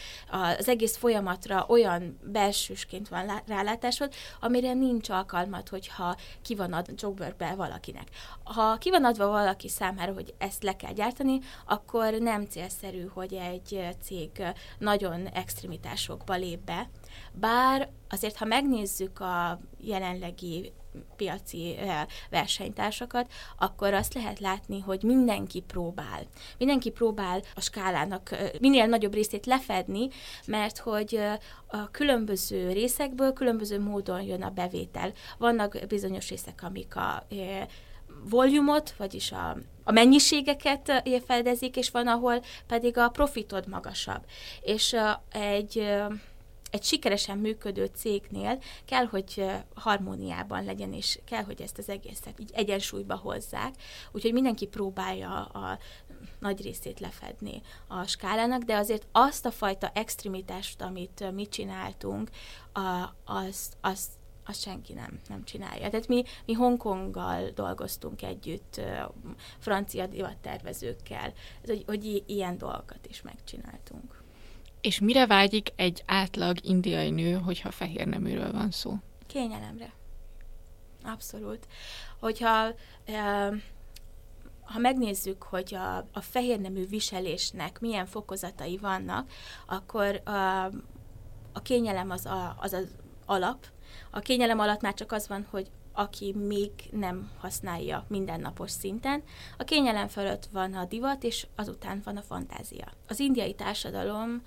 [0.58, 6.93] az egész folyamatra olyan belsősként van lá- rálátásod, amire nincs alkalmad, hogyha ki van adva
[6.97, 8.08] jogbörbe valakinek.
[8.43, 13.34] Ha ki van adva valaki számára, hogy ezt le kell gyártani, akkor nem célszerű, hogy
[13.34, 14.30] egy cég
[14.77, 16.89] nagyon extremitásokba lép be,
[17.32, 20.73] bár azért, ha megnézzük a jelenlegi
[21.15, 21.75] piaci
[22.30, 26.25] versenytársakat, akkor azt lehet látni, hogy mindenki próbál.
[26.58, 30.08] Mindenki próbál a skálának minél nagyobb részét lefedni,
[30.45, 31.19] mert hogy
[31.67, 35.12] a különböző részekből különböző módon jön a bevétel.
[35.38, 37.27] Vannak bizonyos részek, amik a
[38.30, 44.25] volumot, vagyis a, a mennyiségeket fedezik, és van, ahol pedig a profitod magasabb.
[44.62, 44.95] És
[45.32, 45.93] egy
[46.71, 52.51] egy sikeresen működő cégnél kell, hogy harmóniában legyen, és kell, hogy ezt az egészet így
[52.53, 53.73] egyensúlyba hozzák.
[54.12, 55.77] Úgyhogy mindenki próbálja a
[56.39, 62.30] nagy részét lefedni a skálának, de azért azt a fajta extremitást, amit mi csináltunk,
[63.25, 64.10] azt, azt
[64.49, 65.89] azt senki nem, nem csinálja.
[65.89, 68.82] Tehát mi, mi Hongkonggal dolgoztunk együtt,
[69.60, 71.34] francia divattervezőkkel,
[71.65, 74.23] hogy, hogy ilyen dolgokat is megcsináltunk.
[74.81, 78.93] És mire vágyik egy átlag indiai nő, hogyha fehér neműről van szó?
[79.27, 79.93] Kényelemre.
[81.03, 81.67] Abszolút.
[82.19, 82.73] Hogyha
[84.61, 89.31] ha megnézzük, hogy a, a fehér nemű viselésnek milyen fokozatai vannak,
[89.65, 90.65] akkor a,
[91.53, 93.65] a kényelem az, a, az az alap.
[94.11, 99.23] A kényelem alatt már csak az van, hogy aki még nem használja mindennapos szinten.
[99.57, 102.85] A kényelem fölött van a divat, és azután van a fantázia.
[103.07, 104.41] Az indiai társadalom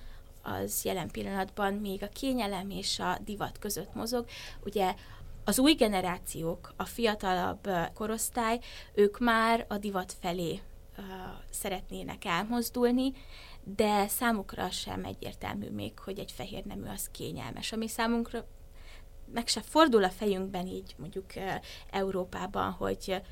[0.51, 4.27] az jelen pillanatban még a kényelem és a divat között mozog.
[4.65, 4.95] Ugye
[5.45, 8.61] az új generációk, a fiatalabb korosztály,
[8.95, 10.61] ők már a divat felé
[10.97, 11.03] ö,
[11.51, 13.13] szeretnének elmozdulni,
[13.65, 17.73] de számukra sem egyértelmű még, hogy egy fehér nemű az kényelmes.
[17.73, 18.47] Ami számunkra
[19.33, 21.51] meg se fordul a fejünkben így mondjuk ö,
[21.91, 23.23] Európában, hogy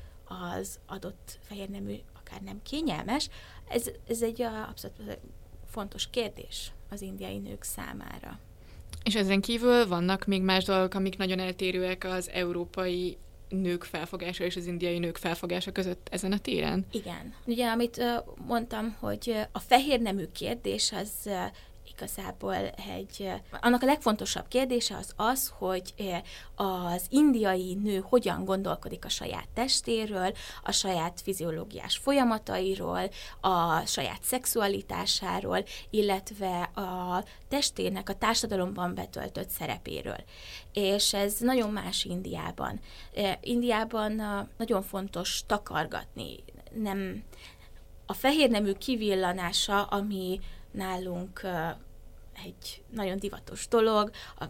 [0.59, 3.29] az adott fehér nemű akár nem kényelmes.
[3.67, 5.19] Ez, ez egy ö, abszolút
[5.65, 8.39] fontos kérdés az indiai nők számára.
[9.03, 13.17] És ezen kívül vannak még más dolgok, amik nagyon eltérőek az európai
[13.49, 16.85] nők felfogása és az indiai nők felfogása között ezen a téren?
[16.91, 17.33] Igen.
[17.45, 18.03] Ugye, amit
[18.47, 21.29] mondtam, hogy a fehér nemű kérdés az
[21.99, 22.55] igazából
[22.95, 23.31] egy,
[23.61, 25.93] annak a legfontosabb kérdése az az, hogy
[26.55, 30.31] az indiai nő hogyan gondolkodik a saját testéről,
[30.63, 33.09] a saját fiziológiás folyamatairól,
[33.41, 40.23] a saját szexualitásáról, illetve a testének a társadalomban betöltött szerepéről.
[40.73, 42.79] És ez nagyon más Indiában.
[43.41, 44.21] Indiában
[44.57, 47.23] nagyon fontos takargatni, nem
[48.05, 50.39] a fehér nemű kivillanása, ami
[50.71, 51.41] nálunk
[52.45, 54.45] egy nagyon divatos dolog, a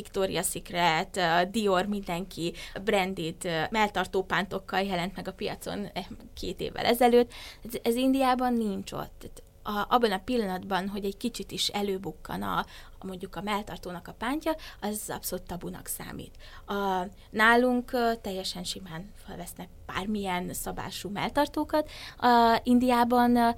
[0.00, 2.52] Victoria's Secret, a Dior, mindenki
[2.84, 7.32] branded ö, melltartópántokkal jelent meg a piacon eh, két évvel ezelőtt.
[7.64, 9.42] Ez, ez Indiában nincs ott.
[9.62, 12.58] A, abban a pillanatban, hogy egy kicsit is előbukkan a,
[12.98, 16.36] a mondjuk a melltartónak a pántja, az abszolút tabunak számít.
[16.66, 17.90] A, nálunk
[18.20, 21.90] teljesen simán felvesznek bármilyen szabású melltartókat.
[22.18, 23.56] A Indiában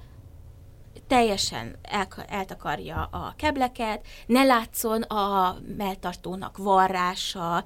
[1.11, 7.63] teljesen el, eltakarja a kebleket, ne látszon a melltartónak varrása.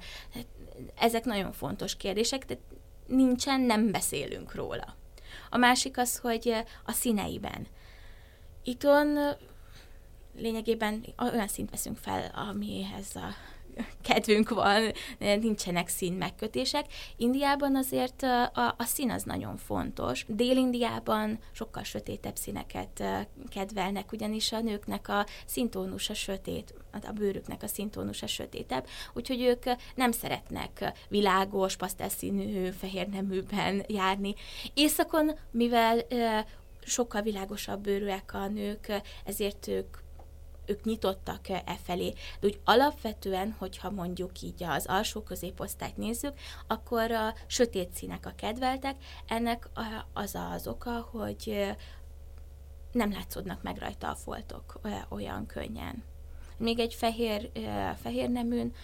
[0.98, 2.58] Ezek nagyon fontos kérdések, de
[3.06, 4.94] nincsen, nem beszélünk róla.
[5.50, 7.66] A másik az, hogy a színeiben.
[8.64, 9.18] Itthon
[10.36, 13.34] lényegében olyan szint veszünk fel, amihez a
[14.02, 16.86] kedvünk van, nincsenek szín megkötések.
[17.16, 20.24] Indiában azért a, a, szín az nagyon fontos.
[20.28, 23.02] Dél-Indiában sokkal sötétebb színeket
[23.48, 29.64] kedvelnek, ugyanis a nőknek a színtónusa sötét, a bőrüknek a színtónusa sötétebb, úgyhogy ők
[29.94, 34.34] nem szeretnek világos, pasztelszínű, fehér neműben járni.
[34.74, 36.06] Északon, mivel
[36.84, 39.96] sokkal világosabb bőrűek a nők, ezért ők
[40.66, 42.12] ők nyitottak e felé.
[42.40, 46.32] De úgy alapvetően, hogyha mondjuk így az alsó középosztályt nézzük,
[46.66, 48.96] akkor a sötét színek a kedveltek.
[49.26, 49.68] Ennek
[50.12, 51.74] az az oka, hogy
[52.92, 56.04] nem látszódnak meg rajta a foltok olyan könnyen.
[56.56, 57.50] Még egy fehér,
[58.02, 58.74] fehér neműn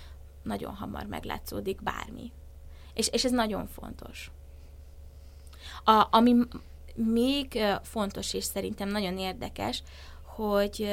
[0.42, 2.32] nagyon hamar meglátszódik bármi.
[2.94, 4.30] És, és ez nagyon fontos.
[5.84, 6.34] A, ami
[6.94, 9.82] még fontos és szerintem nagyon érdekes,
[10.22, 10.88] hogy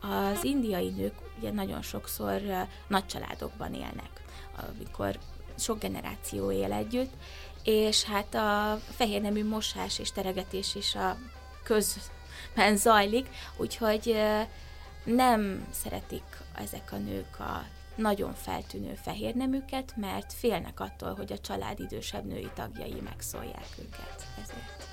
[0.00, 2.40] az indiai nők ugye nagyon sokszor
[2.86, 4.10] nagy családokban élnek.
[4.56, 5.18] Amikor
[5.58, 7.12] sok generáció él együtt,
[7.64, 11.16] és hát a fehér nemű mosás és teregetés is a
[11.62, 14.16] közben zajlik, úgyhogy
[15.04, 16.24] nem szeretik
[16.54, 17.64] ezek a nők a
[17.96, 24.26] nagyon feltűnő fehér neműket, mert félnek attól, hogy a család idősebb női tagjai megszólják őket
[24.42, 24.85] ezért.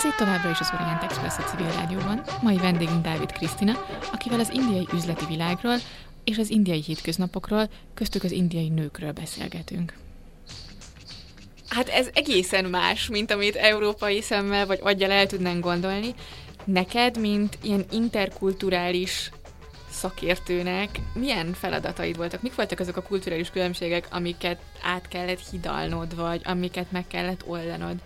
[0.00, 2.22] Ez itt továbbra is az Orient Express a civil rádióban.
[2.42, 3.72] Mai vendégünk Dávid Krisztina,
[4.12, 5.76] akivel az indiai üzleti világról
[6.24, 9.94] és az indiai hétköznapokról, köztük az indiai nőkről beszélgetünk.
[11.68, 16.14] Hát ez egészen más, mint amit európai szemmel vagy aggyal el tudnánk gondolni.
[16.64, 19.30] Neked, mint ilyen interkulturális
[19.90, 22.42] szakértőnek milyen feladataid voltak?
[22.42, 27.96] Mik voltak azok a kulturális különbségek, amiket át kellett hidalnod, vagy amiket meg kellett oldanod?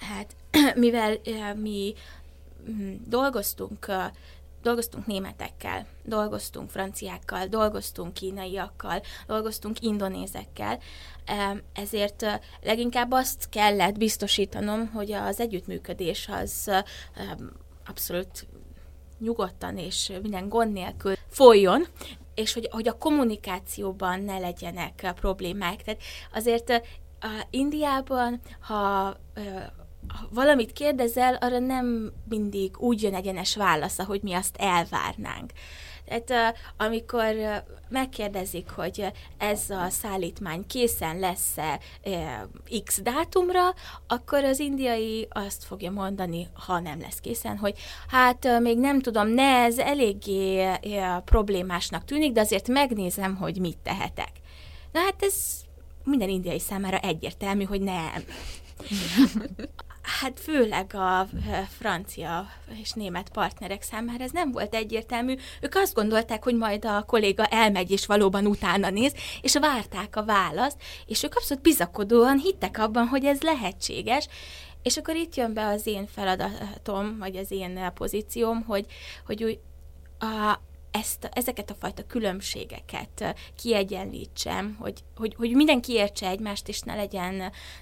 [0.00, 0.26] Hát,
[0.74, 1.18] mivel
[1.54, 1.94] mi
[2.70, 3.86] mm, dolgoztunk,
[4.62, 10.78] dolgoztunk németekkel, dolgoztunk franciákkal, dolgoztunk kínaiakkal, dolgoztunk indonézekkel,
[11.72, 16.70] ezért leginkább azt kellett biztosítanom, hogy az együttműködés az
[17.86, 18.46] abszolút
[19.18, 21.86] nyugodtan és minden gond nélkül folyjon,
[22.34, 25.82] és hogy, hogy a kommunikációban ne legyenek problémák.
[25.82, 26.00] Tehát
[26.32, 26.82] azért
[27.50, 29.16] Indiában, ha
[30.30, 35.52] valamit kérdezel, arra nem mindig úgy jön egyenes válasz, ahogy mi azt elvárnánk.
[36.04, 37.34] Tehát amikor
[37.88, 39.06] megkérdezik, hogy
[39.38, 41.80] ez a szállítmány készen lesz-e
[42.84, 43.74] x dátumra,
[44.06, 47.78] akkor az indiai azt fogja mondani, ha nem lesz készen, hogy
[48.08, 50.70] hát még nem tudom, ne, ez eléggé
[51.24, 54.30] problémásnak tűnik, de azért megnézem, hogy mit tehetek.
[54.92, 55.34] Na hát ez
[56.04, 58.24] minden indiai számára egyértelmű, hogy nem.
[60.02, 61.28] Hát főleg a
[61.78, 62.46] francia
[62.80, 65.34] és német partnerek számára ez nem volt egyértelmű.
[65.60, 70.24] Ők azt gondolták, hogy majd a kolléga elmegy és valóban utána néz, és várták a
[70.24, 70.76] választ,
[71.06, 74.28] és ők abszolút bizakodóan hittek abban, hogy ez lehetséges,
[74.82, 78.86] és akkor itt jön be az én feladatom, vagy az én pozícióm, hogy,
[79.26, 79.58] hogy úgy
[80.18, 80.60] a,
[80.92, 87.34] ezt, ezeket a fajta különbségeket kiegyenlítsem, hogy, hogy, hogy mindenki értse egymást, és ne legyen,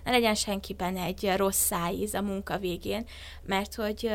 [0.05, 3.07] ne legyen senkiben egy rossz szájíz a munka végén,
[3.43, 4.11] mert hogy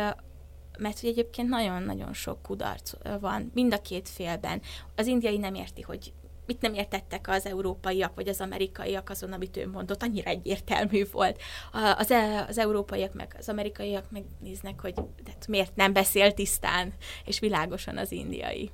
[0.78, 4.62] mert hogy egyébként nagyon-nagyon sok kudarc van mind a két félben.
[4.96, 6.14] Az indiai nem érti, hogy
[6.46, 11.42] mit nem értettek az európaiak vagy az amerikaiak azon, amit ő mondott, annyira egyértelmű volt.
[11.98, 16.94] Az, e, az európaiak meg az amerikaiak megnéznek, hogy tehát miért nem beszél tisztán
[17.26, 18.72] és világosan az indiai.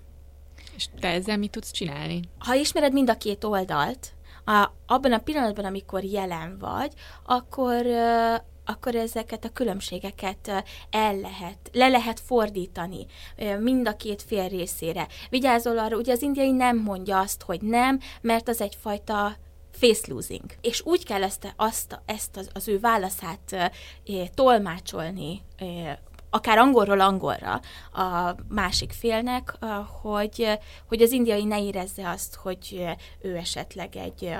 [0.76, 2.20] És te ezzel mit tudsz csinálni?
[2.40, 4.14] Ha ismered mind a két oldalt,
[4.46, 6.94] a, abban a pillanatban, amikor jelen vagy,
[7.26, 7.86] akkor
[8.66, 13.06] akkor ezeket a különbségeket el lehet, le lehet fordítani
[13.60, 15.08] mind a két fél részére.
[15.30, 19.36] Vigyázol arra, ugye az indiai nem mondja azt, hogy nem, mert az egyfajta
[19.72, 20.46] face losing.
[20.62, 23.72] És úgy kell ezt, azt, ezt az, az ő válaszát e,
[24.34, 26.00] tolmácsolni e,
[26.34, 27.62] akár angolról angolra
[27.94, 29.58] a másik félnek,
[30.02, 32.86] hogy, hogy az indiai ne érezze azt, hogy
[33.22, 34.36] ő esetleg egy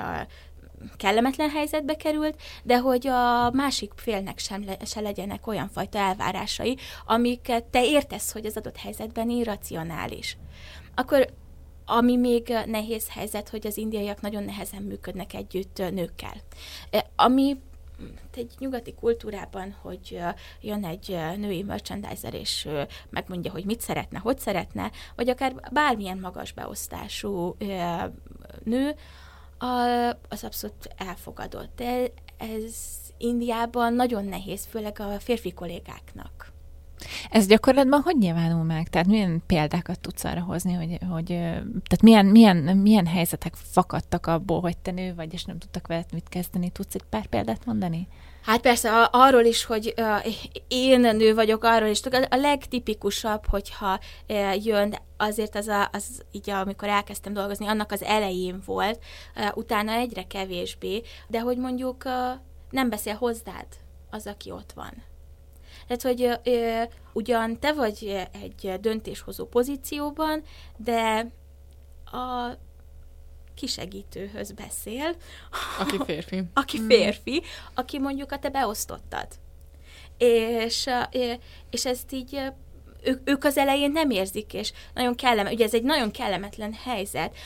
[0.96, 6.76] kellemetlen helyzetbe került, de hogy a másik félnek sem le, se legyenek olyan fajta elvárásai,
[7.06, 10.36] amiket te értesz, hogy az adott helyzetben irracionális.
[10.94, 11.26] Akkor
[11.86, 16.34] ami még nehéz helyzet, hogy az indiaiak nagyon nehezen működnek együtt nőkkel.
[17.16, 17.56] Ami
[18.34, 20.18] egy nyugati kultúrában, hogy
[20.60, 22.68] jön egy női merchandiser, és
[23.10, 27.56] megmondja, hogy mit szeretne, hogy szeretne, vagy akár bármilyen magas beosztású
[28.64, 28.94] nő,
[30.28, 31.76] az abszolút elfogadott.
[31.76, 32.74] De ez
[33.18, 36.51] Indiában nagyon nehéz, főleg a férfi kollégáknak.
[37.30, 38.88] Ez gyakorlatban hogy nyilvánul meg?
[38.88, 44.60] Tehát milyen példákat tudsz arra hozni, hogy, hogy tehát milyen, milyen, milyen helyzetek fakadtak abból,
[44.60, 46.70] hogy te nő vagy, és nem tudtak veled mit kezdeni?
[46.70, 48.08] Tudsz egy pár példát mondani?
[48.42, 49.94] Hát persze, arról is, hogy
[50.68, 52.00] én nő vagyok, arról is.
[52.30, 54.00] A legtipikusabb, hogyha
[54.62, 59.02] jön, azért az, a, az így, amikor elkezdtem dolgozni, annak az elején volt,
[59.54, 62.04] utána egyre kevésbé, de hogy mondjuk
[62.70, 63.66] nem beszél hozzád
[64.10, 64.92] az, aki ott van.
[65.86, 70.42] Tehát, hogy ö, ugyan te vagy egy döntéshozó pozícióban,
[70.76, 71.30] de
[72.04, 72.56] a
[73.54, 75.16] kisegítőhöz beszél.
[75.78, 76.42] Aki férfi.
[76.54, 77.42] aki férfi,
[77.74, 79.26] aki mondjuk a te beosztottad.
[80.18, 80.88] És,
[81.70, 82.40] és ezt így
[83.02, 87.36] ők, ők az elején nem érzik, és nagyon kellemetlen, ugye ez egy nagyon kellemetlen helyzet,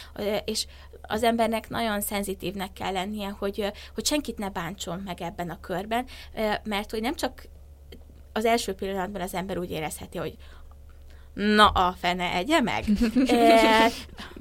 [0.45, 0.67] és
[1.03, 6.07] az embernek nagyon szenzitívnek kell lennie, hogy, hogy senkit ne bántson meg ebben a körben,
[6.63, 7.49] mert hogy nem csak
[8.37, 10.37] az első pillanatban az ember úgy érezheti, hogy
[11.35, 12.85] na a fene egye meg.
[13.27, 13.91] e,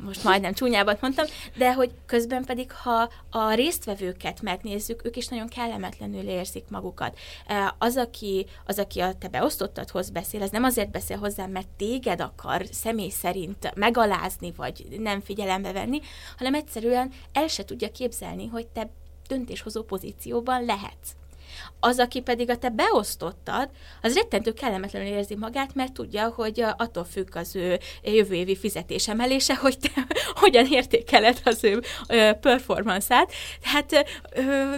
[0.06, 1.26] most majdnem csúnyábat mondtam,
[1.58, 7.18] de hogy közben pedig, ha a résztvevőket megnézzük, ők is nagyon kellemetlenül érzik magukat.
[7.48, 11.68] E, az, aki, az, aki a te beosztottadhoz beszél, az nem azért beszél hozzá, mert
[11.78, 16.00] téged akar személy szerint megalázni, vagy nem figyelembe venni,
[16.38, 18.90] hanem egyszerűen el se tudja képzelni, hogy te
[19.28, 21.12] döntéshozó pozícióban lehetsz.
[21.80, 23.70] Az, aki pedig a te beosztottad,
[24.02, 29.56] az rettentő kellemetlenül érzi magát, mert tudja, hogy attól függ az ő jövő évi fizetésemelése,
[29.56, 30.08] hogy te
[30.42, 31.82] hogyan értékeled az ő
[32.40, 33.32] performance-át.
[33.62, 34.06] Tehát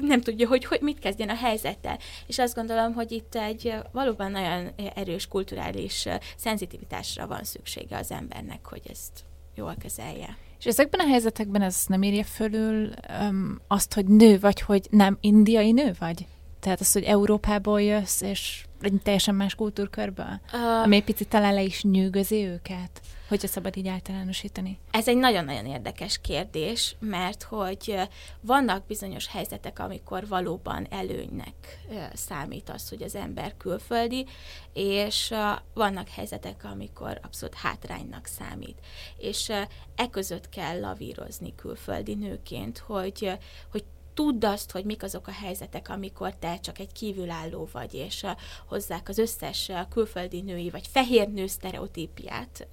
[0.01, 1.97] nem tudja, hogy, hogy mit kezdjen a helyzettel.
[2.27, 6.05] És azt gondolom, hogy itt egy valóban nagyon erős kulturális
[6.37, 9.25] szenzitivitásra van szüksége az embernek, hogy ezt
[9.55, 10.37] jól kezelje.
[10.59, 12.89] És ezekben a helyzetekben ez nem írja fölül
[13.21, 16.25] um, azt, hogy nő vagy, hogy nem indiai nő vagy?
[16.67, 20.39] Tehát az, hogy Európából jössz, és egy teljesen más kultúrkörből?
[20.53, 23.01] Uh, Ami egy picit talán le is nyűgözi őket?
[23.27, 24.79] Hogyha szabad így általánosítani.
[24.91, 27.95] Ez egy nagyon-nagyon érdekes kérdés, mert hogy
[28.41, 31.79] vannak bizonyos helyzetek, amikor valóban előnynek
[32.13, 34.25] számít az, hogy az ember külföldi,
[34.73, 35.33] és
[35.73, 38.77] vannak helyzetek, amikor abszolút hátránynak számít.
[39.17, 39.49] És
[39.95, 43.31] e között kell lavírozni külföldi nőként, hogy,
[43.71, 43.83] hogy
[44.17, 48.25] tudd azt, hogy mik azok a helyzetek, amikor te csak egy kívülálló vagy, és
[48.67, 52.67] hozzák az összes külföldi női vagy fehér nő sztereotípiát,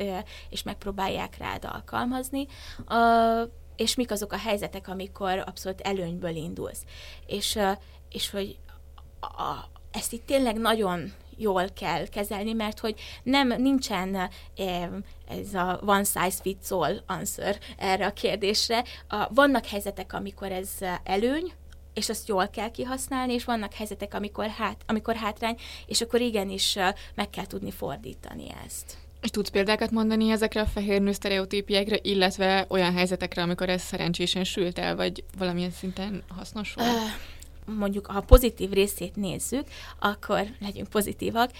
[0.48, 2.46] és megpróbálják rád alkalmazni,
[3.76, 6.84] és mik azok a helyzetek, amikor abszolút előnyből indulsz.
[7.26, 7.58] És,
[8.10, 8.58] és hogy
[9.20, 14.88] a, ezt itt tényleg nagyon jól kell kezelni, mert hogy nem nincsen eh,
[15.28, 18.84] ez a one size fits all answer erre a kérdésre.
[19.28, 20.70] Vannak helyzetek, amikor ez
[21.04, 21.52] előny,
[21.94, 25.56] és azt jól kell kihasználni, és vannak helyzetek, amikor, hát, amikor hátrány,
[25.86, 28.96] és akkor igenis eh, meg kell tudni fordítani ezt.
[29.22, 34.44] És tudsz példákat mondani ezekre a fehér nő sztereotípiákra, illetve olyan helyzetekre, amikor ez szerencsésen
[34.44, 36.88] sült el, vagy valamilyen szinten hasznos volt?
[36.88, 36.92] Ö,
[37.64, 41.50] mondjuk, ha pozitív részét nézzük, akkor legyünk pozitívak,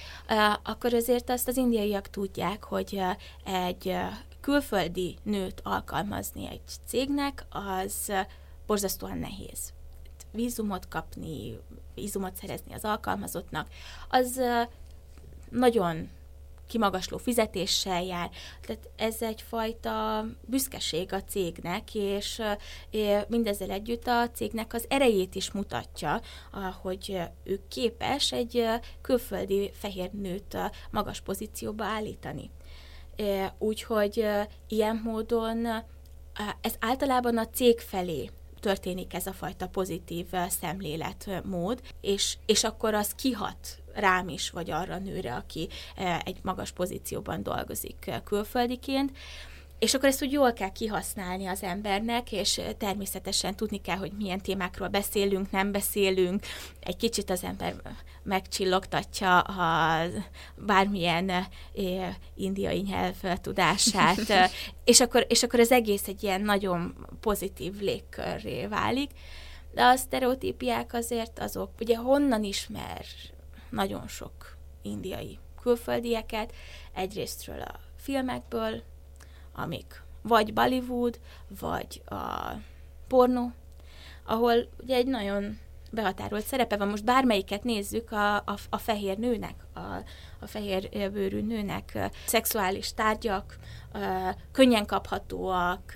[0.63, 3.01] akkor azért azt az indiaiak tudják, hogy
[3.45, 3.97] egy
[4.41, 8.13] külföldi nőt alkalmazni egy cégnek, az
[8.67, 9.73] borzasztóan nehéz.
[10.33, 11.59] Vízumot kapni,
[11.95, 13.69] vízumot szerezni az alkalmazottnak,
[14.09, 14.41] az
[15.51, 16.09] nagyon
[16.67, 18.31] kimagasló fizetéssel jár.
[18.61, 22.43] Tehát ez egyfajta büszkeség a cégnek, és
[23.29, 26.21] mindezzel együtt a cégnek az erejét is mutatja,
[26.83, 28.67] hogy ő képes egy
[29.01, 30.57] külföldi fehér nőt
[30.91, 32.51] magas pozícióba állítani.
[33.59, 34.27] Úgyhogy
[34.69, 35.67] ilyen módon
[36.61, 43.15] ez általában a cég felé történik ez a fajta pozitív szemléletmód, és, és akkor az
[43.15, 49.11] kihat rám is, vagy arra a nőre, aki eh, egy magas pozícióban dolgozik eh, külföldiként.
[49.79, 54.13] És akkor ezt úgy jól kell kihasználni az embernek, és eh, természetesen tudni kell, hogy
[54.13, 56.45] milyen témákról beszélünk, nem beszélünk.
[56.81, 57.75] Egy kicsit az ember
[58.23, 60.01] megcsillogtatja a
[60.57, 61.31] bármilyen
[62.35, 64.51] indiai nyelv tudását,
[64.85, 69.11] és akkor, és akkor az egész egy ilyen nagyon pozitív légkörré válik.
[69.75, 73.05] De a sztereotípiák azért azok, ugye honnan ismer
[73.75, 76.53] nagyon sok indiai külföldieket,
[76.93, 78.83] egyrésztről a filmekből,
[79.53, 81.21] amik vagy Bollywood,
[81.61, 82.53] vagy a
[83.09, 83.53] pornó,
[84.25, 85.59] ahol ugye egy nagyon
[85.95, 86.89] behatárolt szerepe van.
[86.89, 89.81] Most bármelyiket nézzük, a, a, a fehér nőnek, a,
[90.41, 93.59] a fehér bőrű nőnek szexuális tárgyak,
[94.53, 95.93] könnyen kaphatóak,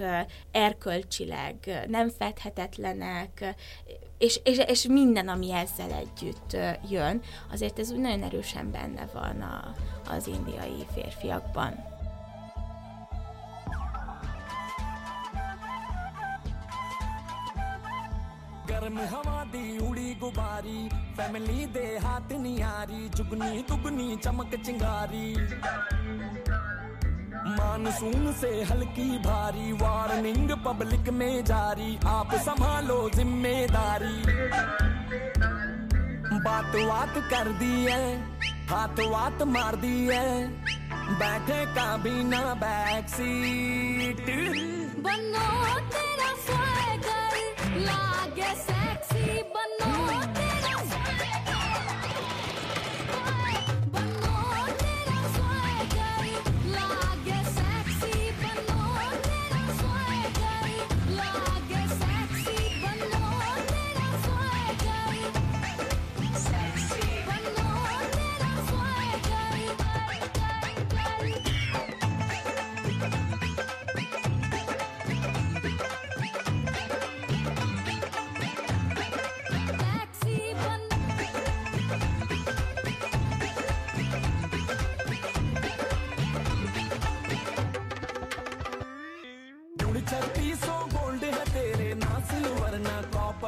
[0.50, 3.54] erkölcsileg nem fedhetetlenek,
[4.18, 6.56] és, és, és minden, ami ezzel együtt
[6.90, 7.22] jön,
[7.52, 9.74] azért ez úgy nagyon erősen benne van a,
[10.10, 11.97] az indiai férfiakban.
[18.88, 20.78] गर्म हवा दी उड़ी गुबारी
[21.16, 25.26] फैमिली दे हाथ नियारी चुगनी दुगनी चमक चिंगारी
[27.58, 34.16] मानसून से हल्की भारी वार्निंग पब्लिक में जारी आप संभालो ज़िम्मेदारी
[36.48, 38.02] बात बात कर दी है
[38.70, 40.26] हाथ बात मार दी है
[41.20, 44.26] बैठे का भी ना बैक सीट
[45.04, 46.32] बनो तेरा
[47.78, 48.77] लागे से
[49.52, 49.87] but no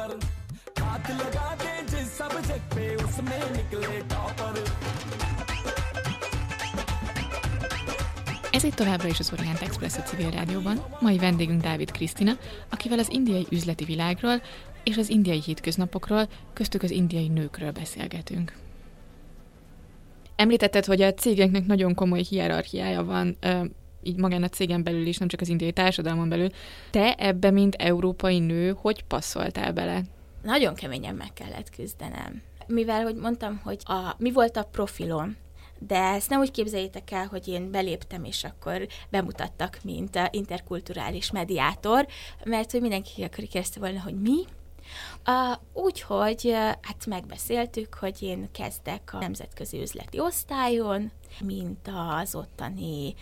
[0.00, 0.18] कॉपर
[0.82, 4.64] हाथ लगा दे जिस सब्जेक्ट पे उसमें निकले topper
[8.52, 10.84] Ez itt továbbra is az Orient Express a civil rádióban.
[11.00, 12.32] Mai vendégünk Dávid Krisztina,
[12.68, 14.42] akivel az indiai üzleti világról
[14.82, 18.56] és az indiai hétköznapokról, köztük az indiai nőkről beszélgetünk.
[20.36, 23.64] Említetted, hogy a cégeknek nagyon komoly hierarchiája van, ö,
[24.03, 26.49] így magán a cégen belül is, nem csak az indiai társadalmon belül.
[26.91, 30.01] Te ebbe, mint európai nő, hogy passzoltál bele?
[30.41, 32.41] nagyon keményen meg kellett küzdenem.
[32.67, 35.37] mivel, hogy mondtam, hogy a, mi volt a profilom,
[35.79, 41.31] de ezt nem úgy képzeljétek el, hogy én beléptem, és akkor bemutattak, mint a interkulturális
[41.31, 42.07] mediátor,
[42.43, 44.45] mert hogy mindenki akkor kérdezte volna, hogy mi,
[45.73, 51.11] Úgyhogy hát megbeszéltük, hogy én kezdek a nemzetközi üzleti osztályon,
[51.43, 51.89] mint
[52.19, 53.15] az ottani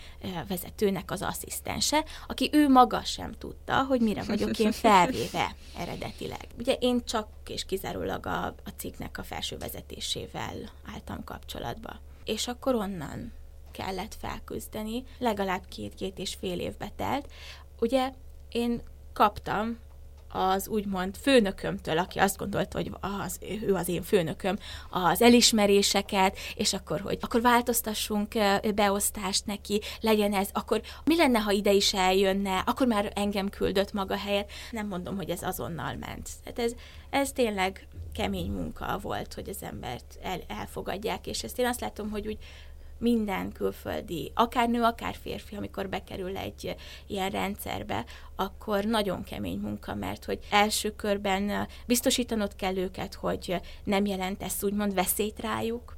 [0.48, 6.46] vezetőnek az asszisztense, aki ő maga sem tudta, hogy mire vagyok én felvéve eredetileg.
[6.58, 10.56] Ugye én csak és kizárólag a, a cikknek a felső vezetésével
[10.92, 12.00] álltam kapcsolatba.
[12.24, 13.32] És akkor onnan
[13.72, 17.32] kellett felküzdeni, legalább két-két és fél évbe telt.
[17.80, 18.12] Ugye
[18.48, 19.78] én kaptam
[20.32, 22.92] az úgymond főnökömtől, aki azt gondolta, hogy
[23.24, 24.58] az, ő az én főnököm,
[24.90, 28.34] az elismeréseket, és akkor, hogy akkor változtassunk
[28.74, 33.92] beosztást neki, legyen ez, akkor mi lenne, ha ide is eljönne, akkor már engem küldött
[33.92, 34.50] maga helyet.
[34.70, 36.28] Nem mondom, hogy ez azonnal ment.
[36.44, 36.72] Tehát ez,
[37.10, 42.10] ez tényleg kemény munka volt, hogy az embert el, elfogadják, és ezt én azt látom,
[42.10, 42.38] hogy úgy
[43.00, 46.76] minden külföldi, akár nő, akár férfi, amikor bekerül egy
[47.06, 48.04] ilyen rendszerbe,
[48.40, 54.54] akkor nagyon kemény munka, mert hogy első körben biztosítanod kell őket, hogy nem jelent ez
[54.62, 55.96] úgymond veszélyt rájuk,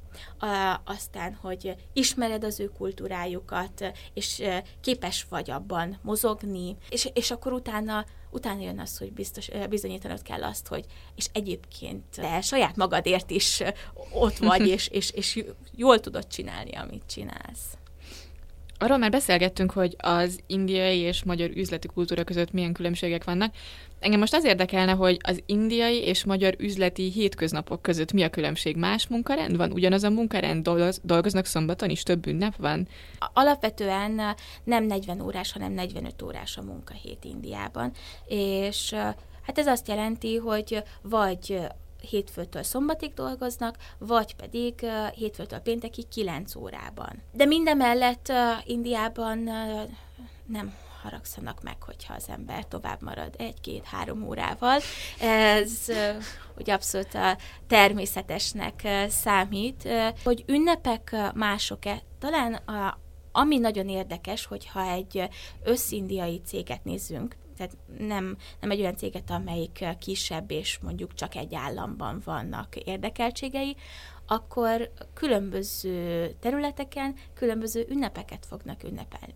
[0.83, 4.41] aztán, hogy ismered az ő kultúrájukat, és
[4.81, 10.43] képes vagy abban mozogni, és, és akkor utána utána jön az, hogy biztos, bizonyítanod kell
[10.43, 10.85] azt, hogy
[11.15, 13.61] és egyébként te saját magadért is
[14.11, 15.43] ott vagy, és, és, és
[15.75, 17.77] jól tudod csinálni, amit csinálsz.
[18.83, 23.53] Arról már beszélgettünk, hogy az indiai és magyar üzleti kultúra között milyen különbségek vannak.
[23.99, 28.75] Engem most az érdekelne, hogy az indiai és magyar üzleti hétköznapok között mi a különbség?
[28.75, 29.71] Más munkarend van?
[29.71, 30.69] Ugyanaz a munkarend?
[31.01, 32.03] Dolgoznak szombaton is?
[32.03, 32.87] Több ünnep van?
[33.33, 34.21] Alapvetően
[34.63, 37.91] nem 40 órás, hanem 45 órás a munkahét Indiában.
[38.27, 38.93] És
[39.45, 41.59] hát ez azt jelenti, hogy vagy
[42.09, 44.85] hétfőtől szombatig dolgoznak, vagy pedig
[45.15, 47.21] hétfőtől péntekig 9 órában.
[47.31, 48.31] De mindemellett
[48.65, 49.49] Indiában
[50.45, 50.73] nem
[51.03, 54.79] haragszanak meg, hogyha az ember tovább marad egy-két-három órával.
[55.19, 55.71] Ez
[56.57, 57.37] ugye abszolút a
[57.67, 59.89] természetesnek számít,
[60.23, 62.01] hogy ünnepek mások-e.
[62.19, 62.99] Talán a,
[63.31, 65.29] ami nagyon érdekes, hogyha egy
[65.63, 71.55] összindiai céget nézzünk, tehát nem, nem egy olyan céget, amelyik kisebb és mondjuk csak egy
[71.55, 73.75] államban vannak érdekeltségei,
[74.27, 79.33] akkor különböző területeken különböző ünnepeket fognak ünnepelni.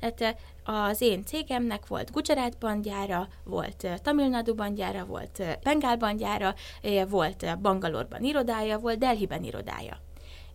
[0.00, 6.54] Tehát az én cégemnek volt Gujaratban gyára, volt Tamil Nadu gyára, volt Bengálban gyára,
[7.08, 10.06] volt Bangalorban irodája, volt Delhiben irodája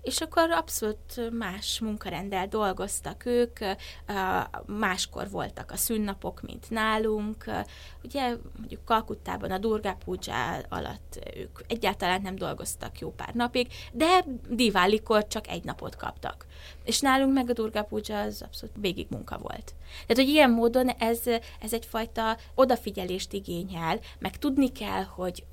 [0.04, 3.60] és akkor abszolút más munkarendel dolgoztak ők,
[4.66, 7.46] máskor voltak a szünnapok, mint nálunk.
[8.04, 14.26] Ugye mondjuk Kalkuttában a Durga Puja alatt ők egyáltalán nem dolgoztak jó pár napig, de
[14.50, 16.46] Diválikor csak egy napot kaptak.
[16.84, 19.74] És nálunk meg a Durga Puja az abszolút végig munka volt.
[20.08, 21.22] Tehát, hogy ilyen módon ez,
[21.60, 25.44] ez egyfajta odafigyelést igényel, meg tudni kell, hogy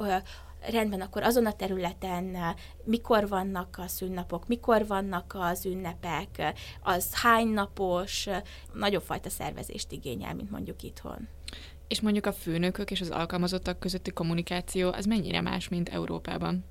[0.60, 2.36] rendben, akkor azon a területen
[2.84, 8.28] mikor vannak a szünnapok, mikor vannak az ünnepek, az hány napos,
[8.72, 11.28] nagyobb fajta szervezést igényel, mint mondjuk itthon.
[11.88, 16.64] És mondjuk a főnökök és az alkalmazottak közötti kommunikáció, az mennyire más, mint Európában?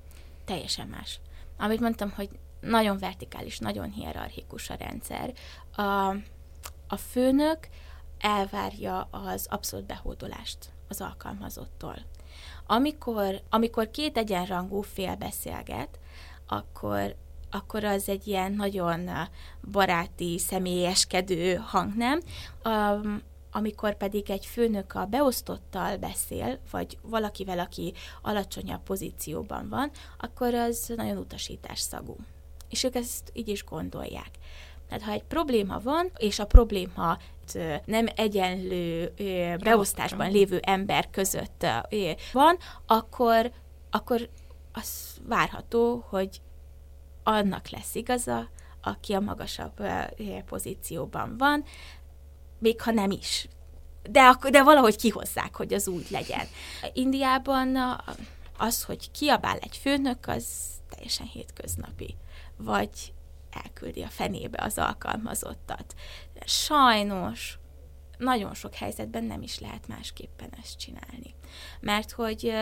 [0.44, 1.20] Teljesen más.
[1.58, 2.28] Amit mondtam, hogy
[2.60, 5.32] nagyon vertikális, nagyon hierarchikus a rendszer.
[5.76, 6.08] A,
[6.88, 7.68] a főnök
[8.18, 11.96] elvárja az abszolút behódolást az alkalmazottól.
[12.72, 15.98] Amikor, amikor két egyenrangú fél beszélget,
[16.46, 17.14] akkor,
[17.50, 19.10] akkor az egy ilyen nagyon
[19.70, 22.20] baráti, személyeskedő hang, nem?
[22.64, 27.92] Um, amikor pedig egy főnök a beosztottal beszél, vagy valakivel, aki
[28.22, 32.16] alacsonyabb pozícióban van, akkor az nagyon utasítás szagú.
[32.68, 34.30] És ők ezt így is gondolják.
[34.88, 37.18] Tehát ha egy probléma van, és a probléma
[37.84, 39.12] nem egyenlő
[39.62, 41.66] beosztásban lévő ember között
[42.32, 43.52] van, akkor,
[43.90, 44.28] akkor
[44.72, 46.40] az várható, hogy
[47.22, 48.48] annak lesz igaza,
[48.82, 49.82] aki a magasabb
[50.46, 51.64] pozícióban van,
[52.58, 53.48] még ha nem is.
[54.10, 56.46] De, de valahogy kihozzák, hogy az úgy legyen.
[56.92, 57.76] Indiában
[58.58, 60.44] az, hogy kiabál egy főnök, az
[60.90, 62.16] teljesen hétköznapi.
[62.56, 63.12] Vagy
[63.50, 65.94] elküldi a fenébe az alkalmazottat.
[66.44, 67.58] Sajnos
[68.18, 71.34] nagyon sok helyzetben nem is lehet másképpen ezt csinálni.
[71.80, 72.52] Mert hogy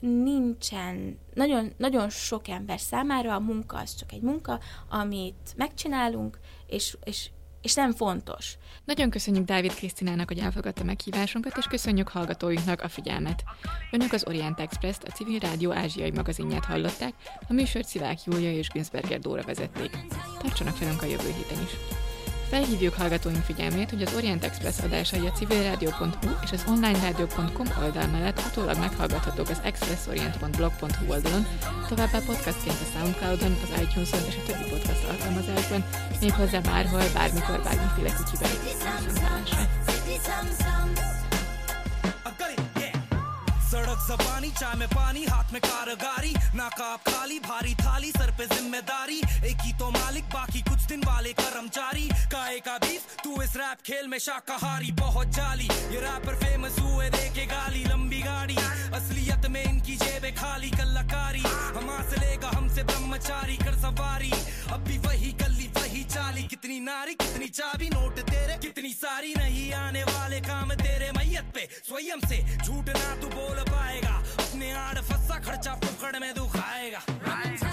[0.00, 6.96] nincsen, nagyon, nagyon sok ember számára a munka az csak egy munka, amit megcsinálunk, és,
[7.04, 7.30] és
[7.66, 8.56] és nem fontos.
[8.84, 13.44] Nagyon köszönjük Dávid Krisztinának, hogy elfogadta meghívásunkat, és köszönjük hallgatóinknak a figyelmet.
[13.90, 17.14] Önök az Orient Express-t, a Civil Rádió ázsiai magazinját hallották,
[17.48, 19.90] a műsort Szivák Júlia és Günzberger Dóra vezették.
[20.38, 22.05] Tartsanak velünk a jövő héten is!
[22.48, 28.40] Felhívjuk hallgatóink figyelmét, hogy az Orient Express adásai a civilradio.hu és az onlineradio.com oldal mellett
[28.50, 31.46] utólag meghallgathatók az expressorient.blog.hu oldalon,
[31.88, 35.84] továbbá podcastként a Soundcloudon, az iTunes-on és a többi podcast alkalmazásban,
[36.20, 38.50] méghozzá bárhol, bármikor, bármiféle kicsiben.
[38.64, 41.15] Viszontlátásra!
[43.96, 49.18] सड़क जबानी, चाय में पानी, हाथ में कारगारी नाकाब खाली, भारी थाली, सर पे ज़िम्मेदारी।
[49.50, 53.78] एक ही तो मालिक, बाकी कुछ दिन वाले कर्मचारी। काहे का बीफ तू इस रैप
[53.86, 58.56] खेल में शाकाहारी, बहुत जाली। ये रैपर फ़ेमस हुए, देखे गाली, लंबी गाड़ी।
[58.96, 61.44] असलियत में इनकी जेबें खाली कलाकारी
[61.76, 61.90] हम
[62.20, 64.32] लेगा, हमसे ब्रह्मचारी, कर सवारी।
[64.72, 65.32] अब भी वही वही
[66.16, 71.52] चाली कितनी नारी, कितनी चाबी, नोट तेरे, कितनी सारी नहीं, आने वाले काम तेरे मैयत
[71.54, 77.04] पे। स्वयं से झूठ ना तू बोल पाएगा, अपने आड़ फसा खर्चा फुकड़ में दुखाएगा।
[77.26, 77.65] Raja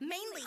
[0.00, 0.36] mainly,